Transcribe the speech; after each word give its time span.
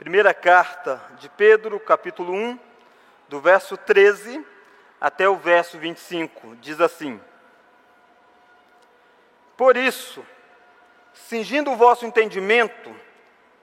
Primeira 0.00 0.32
carta 0.32 0.98
de 1.18 1.28
Pedro, 1.28 1.78
capítulo 1.78 2.32
1, 2.32 2.58
do 3.28 3.38
verso 3.38 3.76
13 3.76 4.42
até 4.98 5.28
o 5.28 5.36
verso 5.36 5.76
25, 5.76 6.56
diz 6.56 6.80
assim: 6.80 7.20
Por 9.58 9.76
isso, 9.76 10.24
cingindo 11.12 11.70
o 11.70 11.76
vosso 11.76 12.06
entendimento, 12.06 12.96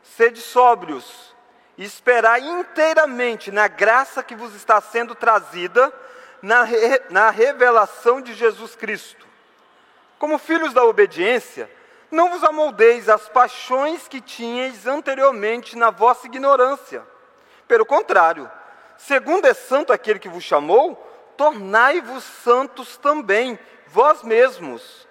sede 0.04 0.40
sóbrios 0.40 1.36
e 1.76 1.84
esperai 1.84 2.42
inteiramente 2.42 3.50
na 3.50 3.68
graça 3.68 4.22
que 4.22 4.36
vos 4.36 4.54
está 4.54 4.80
sendo 4.80 5.16
trazida 5.16 5.92
na, 6.40 6.62
re, 6.62 7.02
na 7.10 7.32
revelação 7.32 8.22
de 8.22 8.36
Jesus 8.36 8.76
Cristo. 8.76 9.26
Como 10.20 10.38
filhos 10.38 10.72
da 10.72 10.86
obediência, 10.86 11.68
não 12.10 12.30
vos 12.30 12.44
amoldeis 12.44 13.10
às 13.10 13.28
paixões 13.28 14.08
que 14.08 14.22
tinhais 14.22 14.88
anteriormente 14.88 15.78
na 15.78 15.90
vossa 15.90 16.28
ignorância. 16.28 17.06
Pelo 17.68 17.86
contrário, 17.86 18.50
segundo 18.98 19.46
é 19.46 19.54
santo 19.54 19.92
aquele 19.92 20.20
que 20.20 20.30
vos 20.30 20.44
chamou, 20.44 20.96
tornai-vos 21.36 22.24
santos 22.24 22.98
também, 22.98 23.60
vós 23.88 24.24
mesmos, 24.24 25.08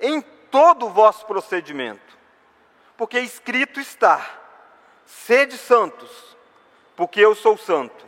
em 0.00 0.20
todo 0.20 0.86
o 0.86 0.90
vosso 0.90 1.24
procedimento. 1.26 2.16
Porque 2.96 3.18
escrito 3.18 3.80
está: 3.80 4.20
sede 5.06 5.56
santos, 5.56 6.36
porque 6.94 7.20
eu 7.20 7.34
sou 7.34 7.56
santo. 7.56 8.06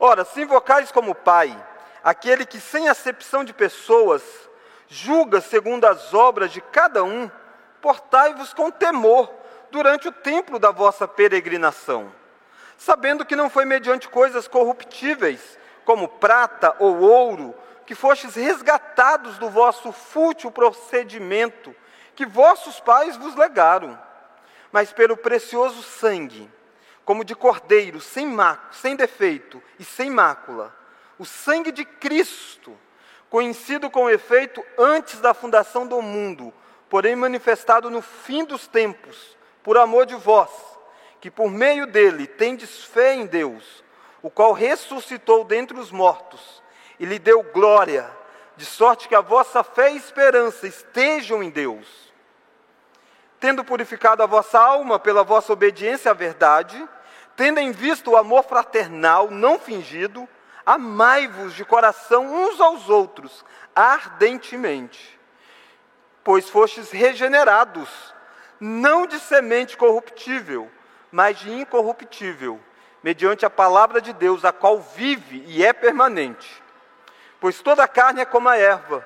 Ora, 0.00 0.24
se 0.24 0.42
invocais 0.42 0.90
como 0.90 1.14
Pai, 1.14 1.56
aquele 2.02 2.46
que 2.46 2.60
sem 2.60 2.88
acepção 2.88 3.44
de 3.44 3.52
pessoas 3.52 4.47
julga 4.88 5.40
segundo 5.40 5.84
as 5.84 6.12
obras 6.14 6.50
de 6.50 6.60
cada 6.60 7.04
um, 7.04 7.30
portai-vos 7.80 8.52
com 8.52 8.70
temor 8.70 9.32
durante 9.70 10.08
o 10.08 10.12
tempo 10.12 10.58
da 10.58 10.70
vossa 10.70 11.06
peregrinação, 11.06 12.12
sabendo 12.76 13.24
que 13.24 13.36
não 13.36 13.50
foi 13.50 13.64
mediante 13.64 14.08
coisas 14.08 14.48
corruptíveis, 14.48 15.58
como 15.84 16.08
prata 16.08 16.74
ou 16.78 17.00
ouro, 17.00 17.54
que 17.86 17.94
fostes 17.94 18.34
resgatados 18.34 19.38
do 19.38 19.48
vosso 19.48 19.92
fútil 19.92 20.50
procedimento 20.50 21.74
que 22.14 22.26
vossos 22.26 22.80
pais 22.80 23.16
vos 23.16 23.36
legaram, 23.36 23.98
mas 24.72 24.92
pelo 24.92 25.16
precioso 25.16 25.82
sangue, 25.82 26.50
como 27.04 27.24
de 27.24 27.34
cordeiro, 27.34 28.00
sem, 28.00 28.26
mácula, 28.26 28.72
sem 28.72 28.96
defeito 28.96 29.62
e 29.78 29.84
sem 29.84 30.10
mácula, 30.10 30.74
o 31.16 31.24
sangue 31.24 31.70
de 31.70 31.84
Cristo, 31.84 32.76
conhecido 33.30 33.90
com 33.90 34.08
efeito 34.08 34.64
antes 34.78 35.20
da 35.20 35.34
fundação 35.34 35.86
do 35.86 36.00
mundo, 36.00 36.52
porém 36.88 37.14
manifestado 37.14 37.90
no 37.90 38.00
fim 38.00 38.44
dos 38.44 38.66
tempos, 38.66 39.36
por 39.62 39.76
amor 39.76 40.06
de 40.06 40.14
vós, 40.14 40.50
que 41.20 41.30
por 41.30 41.50
meio 41.50 41.86
dele 41.86 42.26
tendes 42.26 42.84
fé 42.84 43.14
em 43.14 43.26
Deus, 43.26 43.84
o 44.22 44.30
qual 44.30 44.52
ressuscitou 44.52 45.44
dentre 45.44 45.78
os 45.78 45.90
mortos 45.90 46.62
e 46.98 47.04
lhe 47.04 47.18
deu 47.18 47.42
glória, 47.42 48.10
de 48.56 48.64
sorte 48.64 49.08
que 49.08 49.14
a 49.14 49.20
vossa 49.20 49.62
fé 49.62 49.92
e 49.92 49.96
esperança 49.96 50.66
estejam 50.66 51.42
em 51.42 51.50
Deus. 51.50 52.12
Tendo 53.38 53.64
purificado 53.64 54.22
a 54.22 54.26
vossa 54.26 54.58
alma 54.58 54.98
pela 54.98 55.22
vossa 55.22 55.52
obediência 55.52 56.10
à 56.10 56.14
verdade, 56.14 56.88
tendo 57.36 57.60
em 57.60 57.70
vista 57.70 58.10
o 58.10 58.16
amor 58.16 58.42
fraternal 58.42 59.30
não 59.30 59.60
fingido, 59.60 60.28
Amai-vos 60.68 61.54
de 61.54 61.64
coração 61.64 62.26
uns 62.26 62.60
aos 62.60 62.90
outros, 62.90 63.42
ardentemente, 63.74 65.18
pois 66.22 66.50
fostes 66.50 66.90
regenerados, 66.90 67.88
não 68.60 69.06
de 69.06 69.18
semente 69.18 69.78
corruptível, 69.78 70.70
mas 71.10 71.38
de 71.38 71.50
incorruptível, 71.50 72.60
mediante 73.02 73.46
a 73.46 73.50
palavra 73.50 73.98
de 73.98 74.12
Deus, 74.12 74.44
a 74.44 74.52
qual 74.52 74.78
vive 74.78 75.42
e 75.46 75.64
é 75.64 75.72
permanente. 75.72 76.62
Pois 77.40 77.62
toda 77.62 77.84
a 77.84 77.88
carne 77.88 78.20
é 78.20 78.26
como 78.26 78.50
a 78.50 78.58
erva, 78.58 79.02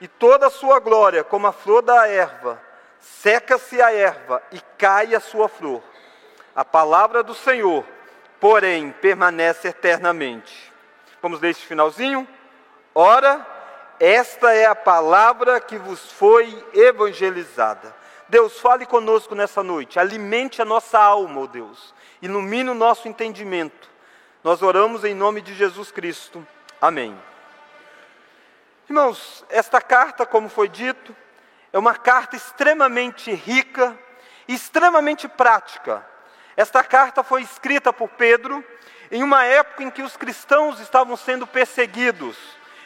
e 0.00 0.06
toda 0.06 0.46
a 0.46 0.50
sua 0.50 0.78
glória 0.78 1.24
como 1.24 1.48
a 1.48 1.52
flor 1.52 1.82
da 1.82 2.06
erva. 2.06 2.62
Seca-se 3.00 3.82
a 3.82 3.92
erva 3.92 4.40
e 4.52 4.60
cai 4.78 5.12
a 5.16 5.18
sua 5.18 5.48
flor. 5.48 5.82
A 6.54 6.64
palavra 6.64 7.24
do 7.24 7.34
Senhor, 7.34 7.84
porém, 8.38 8.92
permanece 8.92 9.66
eternamente. 9.66 10.69
Vamos 11.22 11.40
ler 11.40 11.50
este 11.50 11.66
finalzinho? 11.66 12.26
Ora, 12.94 13.46
esta 13.98 14.52
é 14.52 14.66
a 14.66 14.74
palavra 14.74 15.60
que 15.60 15.76
vos 15.76 16.10
foi 16.12 16.64
evangelizada. 16.72 17.94
Deus, 18.28 18.58
fale 18.60 18.86
conosco 18.86 19.34
nessa 19.34 19.62
noite, 19.62 19.98
alimente 19.98 20.62
a 20.62 20.64
nossa 20.64 20.98
alma, 20.98 21.40
ó 21.40 21.44
oh 21.44 21.46
Deus, 21.46 21.94
ilumine 22.22 22.70
o 22.70 22.74
nosso 22.74 23.08
entendimento. 23.08 23.90
Nós 24.42 24.62
oramos 24.62 25.04
em 25.04 25.14
nome 25.14 25.40
de 25.40 25.54
Jesus 25.54 25.90
Cristo. 25.90 26.46
Amém. 26.80 27.16
Irmãos, 28.88 29.44
esta 29.48 29.80
carta, 29.80 30.24
como 30.24 30.48
foi 30.48 30.68
dito, 30.68 31.14
é 31.72 31.78
uma 31.78 31.94
carta 31.94 32.36
extremamente 32.36 33.32
rica 33.32 33.96
extremamente 34.52 35.28
prática. 35.28 36.04
Esta 36.56 36.82
carta 36.82 37.22
foi 37.22 37.42
escrita 37.42 37.92
por 37.92 38.08
Pedro 38.10 38.64
em 39.10 39.22
uma 39.22 39.44
época 39.44 39.82
em 39.82 39.90
que 39.90 40.02
os 40.02 40.16
cristãos 40.16 40.78
estavam 40.80 41.16
sendo 41.16 41.46
perseguidos, 41.46 42.36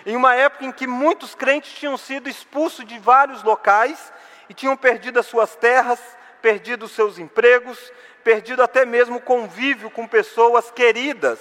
em 0.07 0.17
uma 0.17 0.35
época 0.35 0.65
em 0.65 0.73
que 0.73 0.87
muitos 0.87 1.35
crentes 1.35 1.73
tinham 1.73 1.97
sido 1.97 2.29
expulsos 2.29 2.85
de 2.85 2.99
vários 2.99 3.43
locais 3.43 4.13
e 4.49 4.55
tinham 4.55 4.77
perdido 4.77 5.21
as 5.21 5.27
suas 5.27 5.55
terras, 5.57 6.01
perdido 6.41 6.87
os 6.87 6.93
seus 6.93 7.19
empregos, 7.19 7.93
perdido 8.23 8.63
até 8.63 8.85
mesmo 8.85 9.17
o 9.17 9.21
convívio 9.21 9.91
com 9.91 10.07
pessoas 10.07 10.71
queridas. 10.71 11.39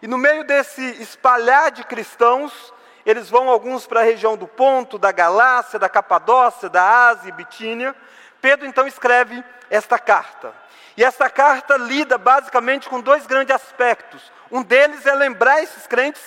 E 0.00 0.06
no 0.06 0.18
meio 0.18 0.44
desse 0.44 0.82
espalhar 1.02 1.70
de 1.70 1.82
cristãos, 1.84 2.72
eles 3.04 3.28
vão 3.30 3.48
alguns 3.48 3.86
para 3.86 4.00
a 4.00 4.04
região 4.04 4.36
do 4.36 4.46
Ponto, 4.46 4.98
da 4.98 5.10
Galácia, 5.10 5.78
da 5.78 5.88
Capadócia, 5.88 6.68
da 6.68 7.08
Ásia 7.08 7.30
e 7.30 7.32
Bitínia. 7.32 7.94
Pedro 8.40 8.66
então 8.66 8.86
escreve 8.86 9.42
esta 9.70 9.98
carta. 9.98 10.54
E 10.98 11.04
essa 11.04 11.30
carta 11.30 11.76
lida 11.76 12.18
basicamente 12.18 12.88
com 12.88 13.00
dois 13.00 13.24
grandes 13.24 13.54
aspectos. 13.54 14.32
Um 14.50 14.64
deles 14.64 15.06
é 15.06 15.14
lembrar 15.14 15.62
esses 15.62 15.86
crentes 15.86 16.20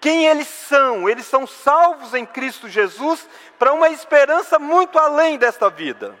quem 0.00 0.24
eles 0.24 0.48
são. 0.48 1.06
Eles 1.06 1.26
são 1.26 1.46
salvos 1.46 2.14
em 2.14 2.24
Cristo 2.24 2.66
Jesus 2.66 3.28
para 3.58 3.74
uma 3.74 3.90
esperança 3.90 4.58
muito 4.58 4.98
além 4.98 5.36
desta 5.36 5.68
vida. 5.68 6.16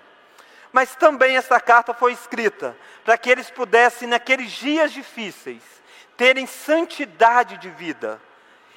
Mas 0.70 0.94
também 0.94 1.38
essa 1.38 1.58
carta 1.58 1.94
foi 1.94 2.12
escrita 2.12 2.76
para 3.06 3.16
que 3.16 3.30
eles 3.30 3.50
pudessem, 3.50 4.06
naqueles 4.06 4.52
dias 4.52 4.92
difíceis, 4.92 5.62
terem 6.14 6.46
santidade 6.46 7.56
de 7.56 7.70
vida 7.70 8.20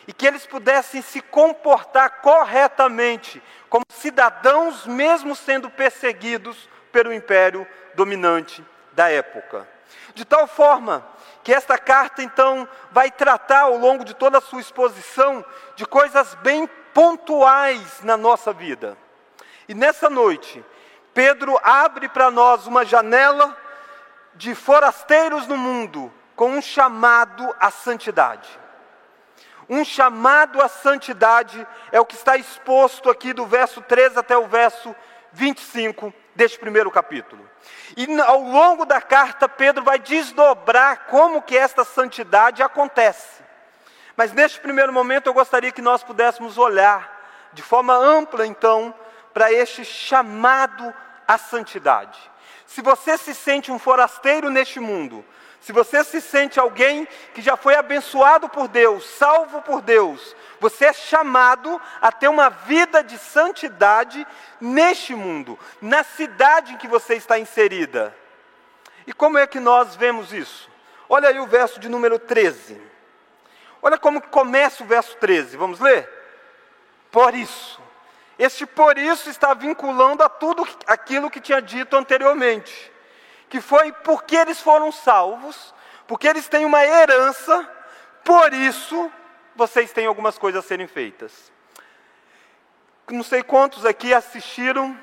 e 0.07 0.13
que 0.13 0.25
eles 0.25 0.47
pudessem 0.47 1.01
se 1.01 1.19
comportar 1.19 2.21
corretamente 2.21 3.43
como 3.69 3.83
cidadãos, 3.89 4.87
mesmo 4.87 5.35
sendo 5.35 5.69
perseguidos 5.69 6.69
pelo 6.93 7.11
império 7.11 7.67
dominante 7.93 8.63
da 8.97 9.11
época. 9.11 9.69
De 10.15 10.25
tal 10.25 10.47
forma 10.47 11.07
que 11.43 11.53
esta 11.53 11.77
carta, 11.77 12.23
então, 12.23 12.67
vai 12.91 13.11
tratar 13.11 13.61
ao 13.61 13.77
longo 13.77 14.03
de 14.03 14.15
toda 14.15 14.39
a 14.39 14.41
sua 14.41 14.59
exposição 14.59 15.45
de 15.75 15.85
coisas 15.85 16.33
bem 16.41 16.65
pontuais 16.95 18.01
na 18.01 18.17
nossa 18.17 18.51
vida. 18.51 18.97
E 19.69 19.75
nessa 19.75 20.09
noite, 20.09 20.65
Pedro 21.13 21.59
abre 21.63 22.09
para 22.09 22.31
nós 22.31 22.65
uma 22.65 22.83
janela 22.83 23.55
de 24.33 24.55
forasteiros 24.55 25.45
no 25.45 25.55
mundo 25.55 26.11
com 26.35 26.49
um 26.49 26.61
chamado 26.61 27.55
à 27.59 27.69
santidade. 27.69 28.49
Um 29.69 29.85
chamado 29.85 30.59
à 30.59 30.67
santidade 30.67 31.67
é 31.91 31.99
o 31.99 32.05
que 32.05 32.15
está 32.15 32.35
exposto 32.35 33.11
aqui 33.11 33.31
do 33.31 33.45
verso 33.45 33.79
13 33.79 34.17
até 34.17 34.35
o 34.35 34.47
verso 34.47 34.95
25 35.33 36.11
deste 36.37 36.59
primeiro 36.59 36.91
capítulo. 36.91 37.49
E 37.97 38.07
ao 38.21 38.39
longo 38.39 38.85
da 38.85 39.01
carta, 39.01 39.49
Pedro 39.49 39.83
vai 39.83 39.97
desdobrar 39.97 41.07
como 41.07 41.41
que 41.41 41.57
esta 41.57 41.83
santidade 41.83 42.61
acontece. 42.61 43.41
Mas 44.15 44.31
neste 44.31 44.59
primeiro 44.61 44.93
momento 44.93 45.27
eu 45.27 45.33
gostaria 45.33 45.71
que 45.71 45.81
nós 45.81 46.03
pudéssemos 46.03 46.57
olhar 46.57 47.17
de 47.53 47.63
forma 47.63 47.95
ampla, 47.95 48.45
então, 48.45 48.93
para 49.33 49.51
este 49.51 49.83
chamado 49.83 50.93
à 51.27 51.37
santidade. 51.39 52.19
Se 52.67 52.81
você 52.81 53.17
se 53.17 53.33
sente 53.33 53.71
um 53.71 53.79
forasteiro 53.79 54.49
neste 54.49 54.79
mundo, 54.79 55.25
se 55.59 55.73
você 55.73 56.03
se 56.03 56.21
sente 56.21 56.59
alguém 56.59 57.07
que 57.33 57.41
já 57.41 57.57
foi 57.57 57.75
abençoado 57.75 58.47
por 58.47 58.67
Deus, 58.67 59.05
salvo 59.05 59.61
por 59.63 59.81
Deus, 59.81 60.35
você 60.59 60.85
é 60.85 60.93
chamado 60.93 61.81
a 62.01 62.11
ter 62.11 62.27
uma 62.27 62.49
vida 62.49 63.03
de 63.03 63.17
santidade 63.17 64.25
neste 64.59 65.13
mundo, 65.15 65.57
na 65.81 66.03
cidade 66.03 66.73
em 66.73 66.77
que 66.77 66.87
você 66.87 67.15
está 67.15 67.37
inserida. 67.39 68.15
E 69.05 69.13
como 69.13 69.37
é 69.37 69.47
que 69.47 69.59
nós 69.59 69.95
vemos 69.95 70.33
isso? 70.33 70.69
Olha 71.07 71.29
aí 71.29 71.39
o 71.39 71.47
verso 71.47 71.79
de 71.79 71.87
número 71.87 72.19
13. 72.19 72.81
Olha 73.81 73.97
como 73.97 74.21
começa 74.21 74.83
o 74.83 74.87
verso 74.87 75.15
13. 75.17 75.55
Vamos 75.55 75.79
ler? 75.79 76.09
Por 77.11 77.33
isso. 77.33 77.79
Este 78.37 78.65
por 78.65 78.97
isso 78.97 79.29
está 79.29 79.53
vinculando 79.53 80.23
a 80.23 80.29
tudo 80.29 80.67
aquilo 80.85 81.31
que 81.31 81.39
tinha 81.39 81.61
dito 81.61 81.95
anteriormente 81.95 82.91
que 83.49 83.61
foi 83.61 83.91
porque 83.91 84.35
eles 84.35 84.59
foram 84.59 84.91
salvos, 84.91 85.73
porque 86.05 86.27
eles 86.27 86.47
têm 86.47 86.65
uma 86.65 86.85
herança, 86.85 87.67
por 88.23 88.53
isso 88.53 89.11
vocês 89.57 89.91
têm 89.91 90.05
algumas 90.05 90.37
coisas 90.37 90.63
a 90.63 90.67
serem 90.67 90.87
feitas. 90.87 91.51
Não 93.09 93.23
sei 93.23 93.41
quantos 93.41 93.85
aqui 93.85 94.13
assistiram, 94.13 94.97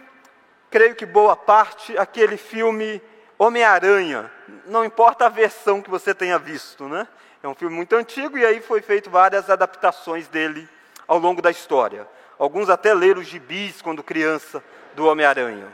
creio 0.71 0.95
que 0.95 1.05
boa 1.05 1.35
parte, 1.35 1.97
aquele 1.99 2.37
filme 2.37 3.03
Homem-Aranha. 3.39 4.31
Não 4.67 4.85
importa 4.85 5.27
a 5.27 5.29
versão 5.29 5.83
que 5.83 5.91
você 5.91 6.15
tenha 6.15 6.39
visto, 6.39 6.89
né? 6.89 7.09
É 7.43 7.49
um 7.49 7.55
filme 7.55 7.75
muito 7.75 7.95
antigo 7.97 8.39
e 8.39 8.47
aí 8.47 8.61
foi 8.61 8.81
feito 8.81 9.11
várias 9.11 9.51
adaptações 9.51 10.29
dele 10.29 10.69
ao 11.07 11.19
longo 11.19 11.43
da 11.43 11.51
história. 11.51 12.07
Alguns 12.39 12.71
até 12.71 12.95
leram 12.95 13.21
os 13.21 13.27
gibis 13.27 13.83
quando 13.83 14.03
criança 14.03 14.63
do 14.95 15.07
Homem-Aranha. 15.07 15.67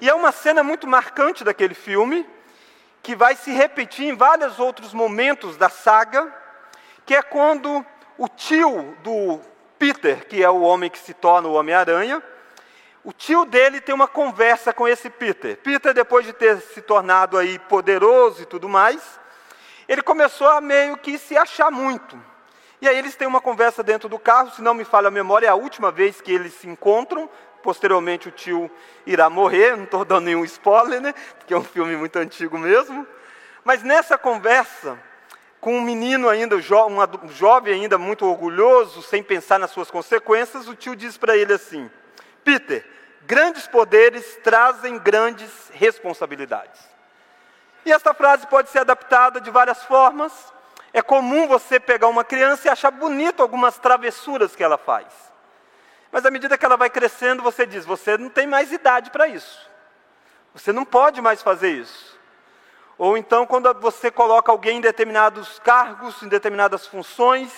E 0.00 0.08
é 0.08 0.14
uma 0.14 0.32
cena 0.32 0.62
muito 0.62 0.86
marcante 0.86 1.44
daquele 1.44 1.74
filme, 1.74 2.26
que 3.02 3.16
vai 3.16 3.34
se 3.34 3.50
repetir 3.50 4.06
em 4.06 4.14
vários 4.16 4.58
outros 4.58 4.94
momentos 4.94 5.56
da 5.56 5.68
saga, 5.68 6.41
que 7.12 7.16
é 7.16 7.22
quando 7.22 7.84
o 8.16 8.26
tio 8.26 8.96
do 9.02 9.38
Peter, 9.78 10.26
que 10.26 10.42
é 10.42 10.48
o 10.48 10.62
homem 10.62 10.88
que 10.88 10.98
se 10.98 11.12
torna 11.12 11.46
o 11.46 11.52
Homem-Aranha, 11.52 12.22
o 13.04 13.12
tio 13.12 13.44
dele 13.44 13.82
tem 13.82 13.94
uma 13.94 14.08
conversa 14.08 14.72
com 14.72 14.88
esse 14.88 15.10
Peter. 15.10 15.58
Peter, 15.58 15.92
depois 15.92 16.24
de 16.24 16.32
ter 16.32 16.58
se 16.62 16.80
tornado 16.80 17.36
aí 17.36 17.58
poderoso 17.58 18.40
e 18.40 18.46
tudo 18.46 18.66
mais, 18.66 19.20
ele 19.86 20.00
começou 20.00 20.48
a 20.48 20.58
meio 20.58 20.96
que 20.96 21.18
se 21.18 21.36
achar 21.36 21.70
muito. 21.70 22.18
E 22.80 22.88
aí 22.88 22.96
eles 22.96 23.14
têm 23.14 23.28
uma 23.28 23.42
conversa 23.42 23.82
dentro 23.82 24.08
do 24.08 24.18
carro, 24.18 24.50
se 24.50 24.62
não 24.62 24.72
me 24.72 24.82
falha 24.82 25.08
a 25.08 25.10
memória, 25.10 25.48
é 25.48 25.50
a 25.50 25.54
última 25.54 25.90
vez 25.90 26.18
que 26.18 26.32
eles 26.32 26.54
se 26.54 26.66
encontram. 26.66 27.28
Posteriormente 27.62 28.26
o 28.26 28.32
tio 28.32 28.70
irá 29.04 29.28
morrer, 29.28 29.76
não 29.76 29.84
estou 29.84 30.02
dando 30.02 30.24
nenhum 30.24 30.46
spoiler, 30.46 30.98
né? 30.98 31.12
Porque 31.36 31.52
é 31.52 31.58
um 31.58 31.62
filme 31.62 31.94
muito 31.94 32.16
antigo 32.18 32.56
mesmo. 32.56 33.06
Mas 33.62 33.82
nessa 33.82 34.16
conversa, 34.16 34.98
com 35.62 35.76
um 35.76 35.80
menino 35.80 36.28
ainda, 36.28 36.56
um 36.56 37.28
jovem 37.28 37.74
ainda 37.74 37.96
muito 37.96 38.26
orgulhoso, 38.26 39.00
sem 39.00 39.22
pensar 39.22 39.60
nas 39.60 39.70
suas 39.70 39.92
consequências, 39.92 40.66
o 40.66 40.74
tio 40.74 40.96
diz 40.96 41.16
para 41.16 41.36
ele 41.36 41.52
assim: 41.52 41.88
Peter, 42.42 42.84
grandes 43.22 43.68
poderes 43.68 44.40
trazem 44.42 44.98
grandes 44.98 45.70
responsabilidades. 45.72 46.80
E 47.86 47.92
esta 47.92 48.12
frase 48.12 48.44
pode 48.48 48.70
ser 48.70 48.80
adaptada 48.80 49.40
de 49.40 49.52
várias 49.52 49.84
formas. 49.84 50.32
É 50.92 51.00
comum 51.00 51.46
você 51.46 51.78
pegar 51.78 52.08
uma 52.08 52.24
criança 52.24 52.66
e 52.66 52.70
achar 52.70 52.90
bonito 52.90 53.40
algumas 53.40 53.78
travessuras 53.78 54.56
que 54.56 54.64
ela 54.64 54.76
faz. 54.76 55.06
Mas 56.10 56.26
à 56.26 56.30
medida 56.32 56.58
que 56.58 56.66
ela 56.66 56.76
vai 56.76 56.90
crescendo, 56.90 57.40
você 57.40 57.64
diz: 57.64 57.84
você 57.86 58.18
não 58.18 58.28
tem 58.28 58.48
mais 58.48 58.72
idade 58.72 59.12
para 59.12 59.28
isso. 59.28 59.70
Você 60.54 60.72
não 60.72 60.84
pode 60.84 61.20
mais 61.22 61.40
fazer 61.40 61.70
isso. 61.70 62.11
Ou 63.02 63.16
então, 63.16 63.44
quando 63.44 63.68
você 63.80 64.12
coloca 64.12 64.52
alguém 64.52 64.78
em 64.78 64.80
determinados 64.80 65.58
cargos, 65.58 66.22
em 66.22 66.28
determinadas 66.28 66.86
funções, 66.86 67.50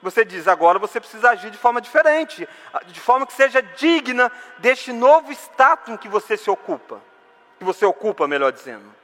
você 0.00 0.24
diz: 0.24 0.46
agora 0.46 0.78
você 0.78 1.00
precisa 1.00 1.30
agir 1.30 1.50
de 1.50 1.58
forma 1.58 1.80
diferente, 1.80 2.48
de 2.86 3.00
forma 3.00 3.26
que 3.26 3.32
seja 3.32 3.60
digna 3.60 4.30
deste 4.58 4.92
novo 4.92 5.32
status 5.32 5.92
em 5.92 5.96
que 5.96 6.08
você 6.08 6.36
se 6.36 6.48
ocupa, 6.48 7.00
que 7.58 7.64
você 7.64 7.84
ocupa, 7.84 8.28
melhor 8.28 8.52
dizendo. 8.52 8.94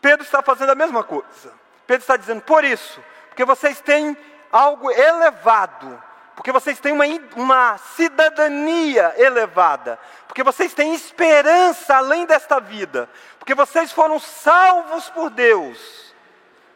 Pedro 0.00 0.24
está 0.24 0.40
fazendo 0.40 0.70
a 0.70 0.74
mesma 0.74 1.04
coisa. 1.04 1.52
Pedro 1.86 2.00
está 2.00 2.16
dizendo: 2.16 2.40
por 2.40 2.64
isso, 2.64 2.98
porque 3.28 3.44
vocês 3.44 3.78
têm 3.78 4.16
algo 4.50 4.90
elevado, 4.90 6.02
porque 6.34 6.50
vocês 6.50 6.80
têm 6.80 6.92
uma, 6.92 7.04
uma 7.36 7.76
cidadania 7.76 9.12
elevada, 9.18 9.98
porque 10.26 10.42
vocês 10.42 10.72
têm 10.72 10.94
esperança 10.94 11.94
além 11.94 12.24
desta 12.24 12.58
vida, 12.58 13.06
porque 13.42 13.56
vocês 13.56 13.90
foram 13.90 14.20
salvos 14.20 15.10
por 15.10 15.28
Deus. 15.28 16.14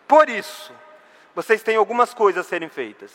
Por 0.08 0.28
isso, 0.28 0.72
vocês 1.32 1.62
têm 1.62 1.76
algumas 1.76 2.12
coisas 2.12 2.44
a 2.44 2.48
serem 2.48 2.68
feitas. 2.68 3.12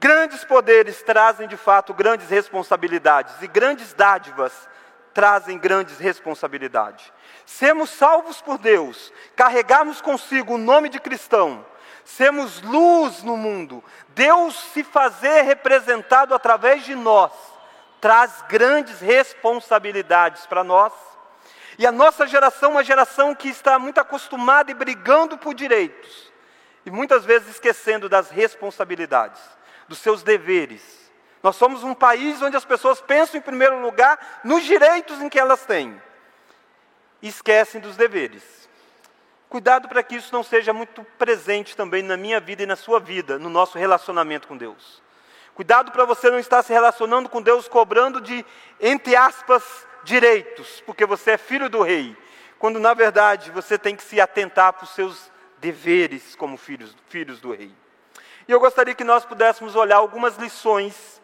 Grandes 0.00 0.44
poderes 0.44 1.04
trazem 1.04 1.46
de 1.46 1.56
fato 1.56 1.94
grandes 1.94 2.28
responsabilidades, 2.28 3.40
e 3.42 3.46
grandes 3.46 3.94
dádivas 3.94 4.68
trazem 5.14 5.56
grandes 5.56 6.00
responsabilidades. 6.00 7.12
Sermos 7.46 7.90
salvos 7.90 8.42
por 8.42 8.58
Deus, 8.58 9.12
carregarmos 9.36 10.00
consigo 10.00 10.54
o 10.54 10.58
nome 10.58 10.88
de 10.88 10.98
cristão, 10.98 11.64
sermos 12.04 12.60
luz 12.60 13.22
no 13.22 13.36
mundo, 13.36 13.84
Deus 14.08 14.56
se 14.72 14.82
fazer 14.82 15.42
representado 15.42 16.34
através 16.34 16.84
de 16.84 16.96
nós, 16.96 17.30
traz 18.00 18.42
grandes 18.48 18.98
responsabilidades 18.98 20.44
para 20.44 20.64
nós. 20.64 21.11
E 21.78 21.86
a 21.86 21.92
nossa 21.92 22.26
geração 22.26 22.70
é 22.70 22.72
uma 22.72 22.84
geração 22.84 23.34
que 23.34 23.48
está 23.48 23.78
muito 23.78 23.98
acostumada 23.98 24.70
e 24.70 24.74
brigando 24.74 25.38
por 25.38 25.54
direitos, 25.54 26.32
e 26.84 26.90
muitas 26.90 27.24
vezes 27.24 27.48
esquecendo 27.48 28.08
das 28.08 28.30
responsabilidades, 28.30 29.40
dos 29.88 29.98
seus 29.98 30.22
deveres. 30.22 31.10
Nós 31.42 31.56
somos 31.56 31.82
um 31.82 31.94
país 31.94 32.40
onde 32.42 32.56
as 32.56 32.64
pessoas 32.64 33.00
pensam 33.00 33.38
em 33.38 33.42
primeiro 33.42 33.80
lugar 33.80 34.40
nos 34.44 34.62
direitos 34.64 35.20
em 35.20 35.28
que 35.28 35.38
elas 35.38 35.64
têm, 35.64 36.00
e 37.20 37.28
esquecem 37.28 37.80
dos 37.80 37.96
deveres. 37.96 38.62
Cuidado 39.48 39.88
para 39.88 40.02
que 40.02 40.16
isso 40.16 40.32
não 40.32 40.42
seja 40.42 40.72
muito 40.72 41.04
presente 41.18 41.76
também 41.76 42.02
na 42.02 42.16
minha 42.16 42.40
vida 42.40 42.62
e 42.62 42.66
na 42.66 42.76
sua 42.76 42.98
vida, 42.98 43.38
no 43.38 43.50
nosso 43.50 43.76
relacionamento 43.76 44.48
com 44.48 44.56
Deus. 44.56 45.02
Cuidado 45.54 45.92
para 45.92 46.06
você 46.06 46.30
não 46.30 46.38
estar 46.38 46.62
se 46.62 46.72
relacionando 46.72 47.28
com 47.28 47.42
Deus 47.42 47.68
cobrando 47.68 48.20
de, 48.20 48.44
entre 48.80 49.14
aspas, 49.14 49.86
direitos, 50.04 50.82
porque 50.86 51.06
você 51.06 51.32
é 51.32 51.38
filho 51.38 51.68
do 51.68 51.82
rei, 51.82 52.16
quando 52.58 52.78
na 52.78 52.94
verdade 52.94 53.50
você 53.50 53.78
tem 53.78 53.96
que 53.96 54.02
se 54.02 54.20
atentar 54.20 54.72
para 54.72 54.84
os 54.84 54.90
seus 54.90 55.30
deveres 55.58 56.34
como 56.36 56.56
filhos, 56.56 56.96
filhos 57.08 57.40
do 57.40 57.52
rei. 57.52 57.74
E 58.46 58.52
eu 58.52 58.58
gostaria 58.58 58.94
que 58.94 59.04
nós 59.04 59.24
pudéssemos 59.24 59.76
olhar 59.76 59.96
algumas 59.96 60.36
lições 60.36 61.22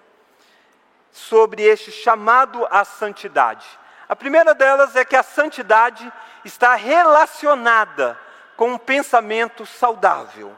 sobre 1.11 1.63
este 1.63 1.91
chamado 1.91 2.67
à 2.71 2.85
santidade. 2.85 3.67
A 4.09 4.17
primeira 4.17 4.55
delas 4.55 4.97
é 4.97 5.05
que 5.05 5.17
a 5.17 5.23
santidade 5.23 6.11
está 6.45 6.75
relacionada 6.75 8.19
com 8.57 8.73
um 8.73 8.79
pensamento 8.79 9.67
saudável. 9.67 10.55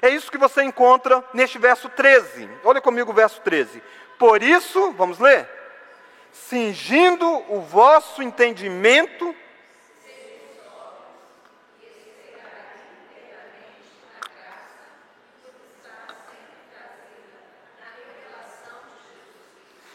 É 0.00 0.08
isso 0.08 0.30
que 0.30 0.38
você 0.38 0.62
encontra 0.62 1.22
neste 1.32 1.58
verso 1.58 1.88
13. 1.88 2.50
Olha 2.64 2.80
comigo 2.80 3.12
o 3.12 3.14
verso 3.14 3.40
13. 3.42 3.82
Por 4.18 4.42
isso, 4.42 4.92
vamos 4.92 5.18
ler? 5.18 5.48
Cingindo 6.32 7.26
o 7.48 7.60
vosso 7.60 8.22
entendimento 8.22 9.34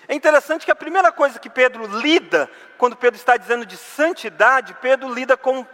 É 0.07 0.15
interessante 0.15 0.65
que 0.65 0.71
a 0.71 0.75
primeira 0.75 1.11
coisa 1.11 1.37
que 1.37 1.49
Pedro 1.49 1.85
lida, 1.99 2.49
quando 2.77 2.95
Pedro 2.95 3.17
está 3.17 3.35
dizendo 3.35 3.65
de 3.65 3.75
santidade, 3.75 4.73
Pedro 4.75 5.13
lida 5.13 5.35
com 5.35 5.65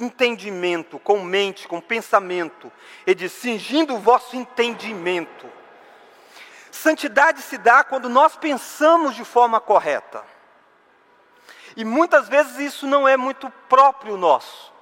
entendimento, 0.00 0.98
com 0.98 1.22
mente, 1.22 1.68
com 1.68 1.80
pensamento. 1.80 2.72
Ele 3.06 3.14
diz: 3.14 3.32
cingindo 3.32 3.94
o 3.94 3.98
vosso 3.98 4.36
entendimento. 4.36 5.46
Santidade 6.74 7.40
se 7.40 7.56
dá 7.56 7.84
quando 7.84 8.08
nós 8.08 8.36
pensamos 8.36 9.14
de 9.14 9.24
forma 9.24 9.60
correta. 9.60 10.24
E 11.76 11.84
muitas 11.84 12.28
vezes 12.28 12.58
isso 12.58 12.84
não 12.84 13.06
é 13.06 13.16
muito 13.16 13.48
próprio 13.68 14.16
nosso, 14.16 14.72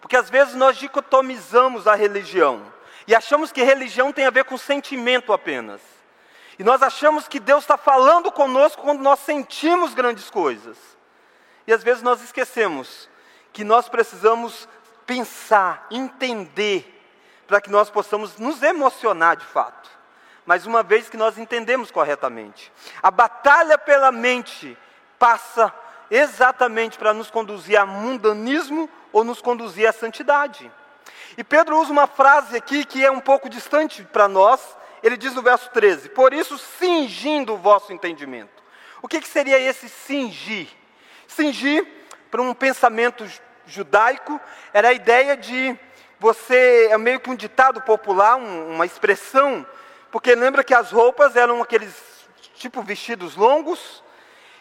porque 0.00 0.16
às 0.16 0.30
vezes 0.30 0.54
nós 0.54 0.78
dicotomizamos 0.78 1.86
a 1.86 1.94
religião 1.94 2.72
e 3.06 3.14
achamos 3.14 3.52
que 3.52 3.62
religião 3.62 4.12
tem 4.12 4.24
a 4.24 4.30
ver 4.30 4.44
com 4.44 4.56
sentimento 4.56 5.30
apenas. 5.30 5.82
E 6.58 6.64
nós 6.64 6.82
achamos 6.82 7.28
que 7.28 7.38
Deus 7.38 7.64
está 7.64 7.76
falando 7.76 8.32
conosco 8.32 8.80
quando 8.80 9.02
nós 9.02 9.20
sentimos 9.20 9.92
grandes 9.92 10.30
coisas. 10.30 10.78
E 11.66 11.72
às 11.72 11.82
vezes 11.82 12.02
nós 12.02 12.22
esquecemos 12.22 13.10
que 13.52 13.62
nós 13.62 13.90
precisamos 13.90 14.66
pensar, 15.04 15.86
entender, 15.90 16.88
para 17.46 17.60
que 17.60 17.70
nós 17.70 17.90
possamos 17.90 18.38
nos 18.38 18.62
emocionar 18.62 19.36
de 19.36 19.44
fato. 19.44 20.01
Mas 20.44 20.66
uma 20.66 20.82
vez 20.82 21.08
que 21.08 21.16
nós 21.16 21.38
entendemos 21.38 21.90
corretamente, 21.90 22.72
a 23.02 23.10
batalha 23.10 23.78
pela 23.78 24.10
mente 24.10 24.76
passa 25.18 25.72
exatamente 26.10 26.98
para 26.98 27.14
nos 27.14 27.30
conduzir 27.30 27.78
a 27.78 27.86
mundanismo 27.86 28.90
ou 29.12 29.24
nos 29.24 29.40
conduzir 29.40 29.88
à 29.88 29.92
santidade. 29.92 30.70
E 31.36 31.44
Pedro 31.44 31.80
usa 31.80 31.92
uma 31.92 32.06
frase 32.06 32.56
aqui 32.56 32.84
que 32.84 33.04
é 33.04 33.10
um 33.10 33.20
pouco 33.20 33.48
distante 33.48 34.02
para 34.04 34.28
nós, 34.28 34.76
ele 35.02 35.16
diz 35.16 35.34
no 35.34 35.42
verso 35.42 35.70
13: 35.70 36.10
Por 36.10 36.32
isso, 36.32 36.58
cingindo 36.58 37.54
o 37.54 37.58
vosso 37.58 37.92
entendimento. 37.92 38.62
O 39.00 39.08
que, 39.08 39.20
que 39.20 39.28
seria 39.28 39.58
esse 39.58 39.88
cingir? 39.88 40.68
Cingir, 41.26 41.86
para 42.30 42.42
um 42.42 42.54
pensamento 42.54 43.26
judaico, 43.66 44.40
era 44.72 44.88
a 44.88 44.92
ideia 44.92 45.36
de 45.36 45.76
você, 46.20 46.88
é 46.90 46.98
meio 46.98 47.18
que 47.18 47.30
um 47.30 47.34
ditado 47.34 47.80
popular, 47.80 48.36
um, 48.36 48.74
uma 48.74 48.86
expressão, 48.86 49.66
porque 50.12 50.34
lembra 50.34 50.62
que 50.62 50.74
as 50.74 50.92
roupas 50.92 51.34
eram 51.34 51.62
aqueles 51.62 51.94
tipo 52.54 52.82
vestidos 52.82 53.34
longos, 53.34 54.04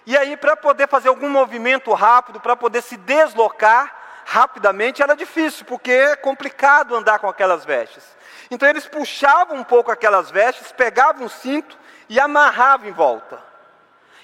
E 0.04 0.18
aí, 0.18 0.36
para 0.36 0.56
poder 0.56 0.88
fazer 0.88 1.10
algum 1.10 1.30
movimento 1.30 1.94
rápido, 1.94 2.40
para 2.40 2.56
poder 2.56 2.82
se 2.82 2.98
deslocar 2.98 3.96
rapidamente, 4.26 5.04
era 5.04 5.16
difícil, 5.16 5.64
porque 5.66 5.92
é 5.92 6.16
complicado 6.16 6.96
andar 6.96 7.20
com 7.20 7.30
aquelas 7.30 7.64
vestes. 7.64 8.04
Então, 8.50 8.68
eles 8.68 8.88
puxavam 8.88 9.58
um 9.58 9.64
pouco 9.64 9.92
aquelas 9.92 10.32
vestes, 10.32 10.72
pegavam 10.72 11.28
o 11.28 11.30
cinto 11.30 11.78
e 12.10 12.20
amarravam 12.20 12.90
em 12.90 12.92
volta. 12.92 13.40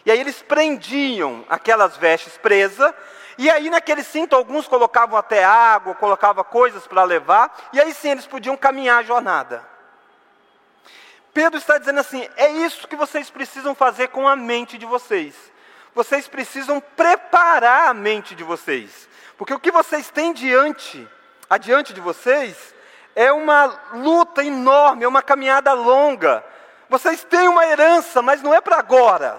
E 0.03 0.09
aí, 0.09 0.19
eles 0.19 0.41
prendiam 0.41 1.45
aquelas 1.47 1.95
vestes 1.95 2.37
presas. 2.39 2.91
E 3.37 3.47
aí, 3.47 3.69
naquele 3.69 4.03
cinto, 4.03 4.35
alguns 4.35 4.67
colocavam 4.67 5.15
até 5.15 5.43
água, 5.43 5.93
colocavam 5.93 6.43
coisas 6.43 6.87
para 6.87 7.03
levar. 7.03 7.55
E 7.71 7.79
aí 7.79 7.93
sim, 7.93 8.09
eles 8.09 8.25
podiam 8.25 8.57
caminhar 8.57 8.99
a 8.99 9.03
jornada. 9.03 9.76
Pedro 11.37 11.59
está 11.59 11.77
dizendo 11.77 11.99
assim: 11.99 12.27
é 12.35 12.49
isso 12.49 12.87
que 12.87 12.95
vocês 12.95 13.29
precisam 13.29 13.75
fazer 13.75 14.07
com 14.07 14.27
a 14.27 14.35
mente 14.35 14.75
de 14.75 14.87
vocês. 14.87 15.35
Vocês 15.93 16.27
precisam 16.27 16.79
preparar 16.79 17.89
a 17.89 17.93
mente 17.93 18.33
de 18.33 18.43
vocês. 18.43 19.07
Porque 19.37 19.53
o 19.53 19.59
que 19.59 19.69
vocês 19.69 20.09
têm 20.09 20.33
diante, 20.33 21.07
adiante 21.47 21.93
de 21.93 22.01
vocês, 22.01 22.73
é 23.15 23.31
uma 23.31 23.65
luta 23.93 24.43
enorme, 24.43 25.03
é 25.03 25.07
uma 25.07 25.21
caminhada 25.21 25.73
longa. 25.73 26.43
Vocês 26.89 27.23
têm 27.23 27.47
uma 27.47 27.67
herança, 27.67 28.19
mas 28.19 28.41
não 28.41 28.51
é 28.51 28.59
para 28.59 28.77
agora. 28.77 29.37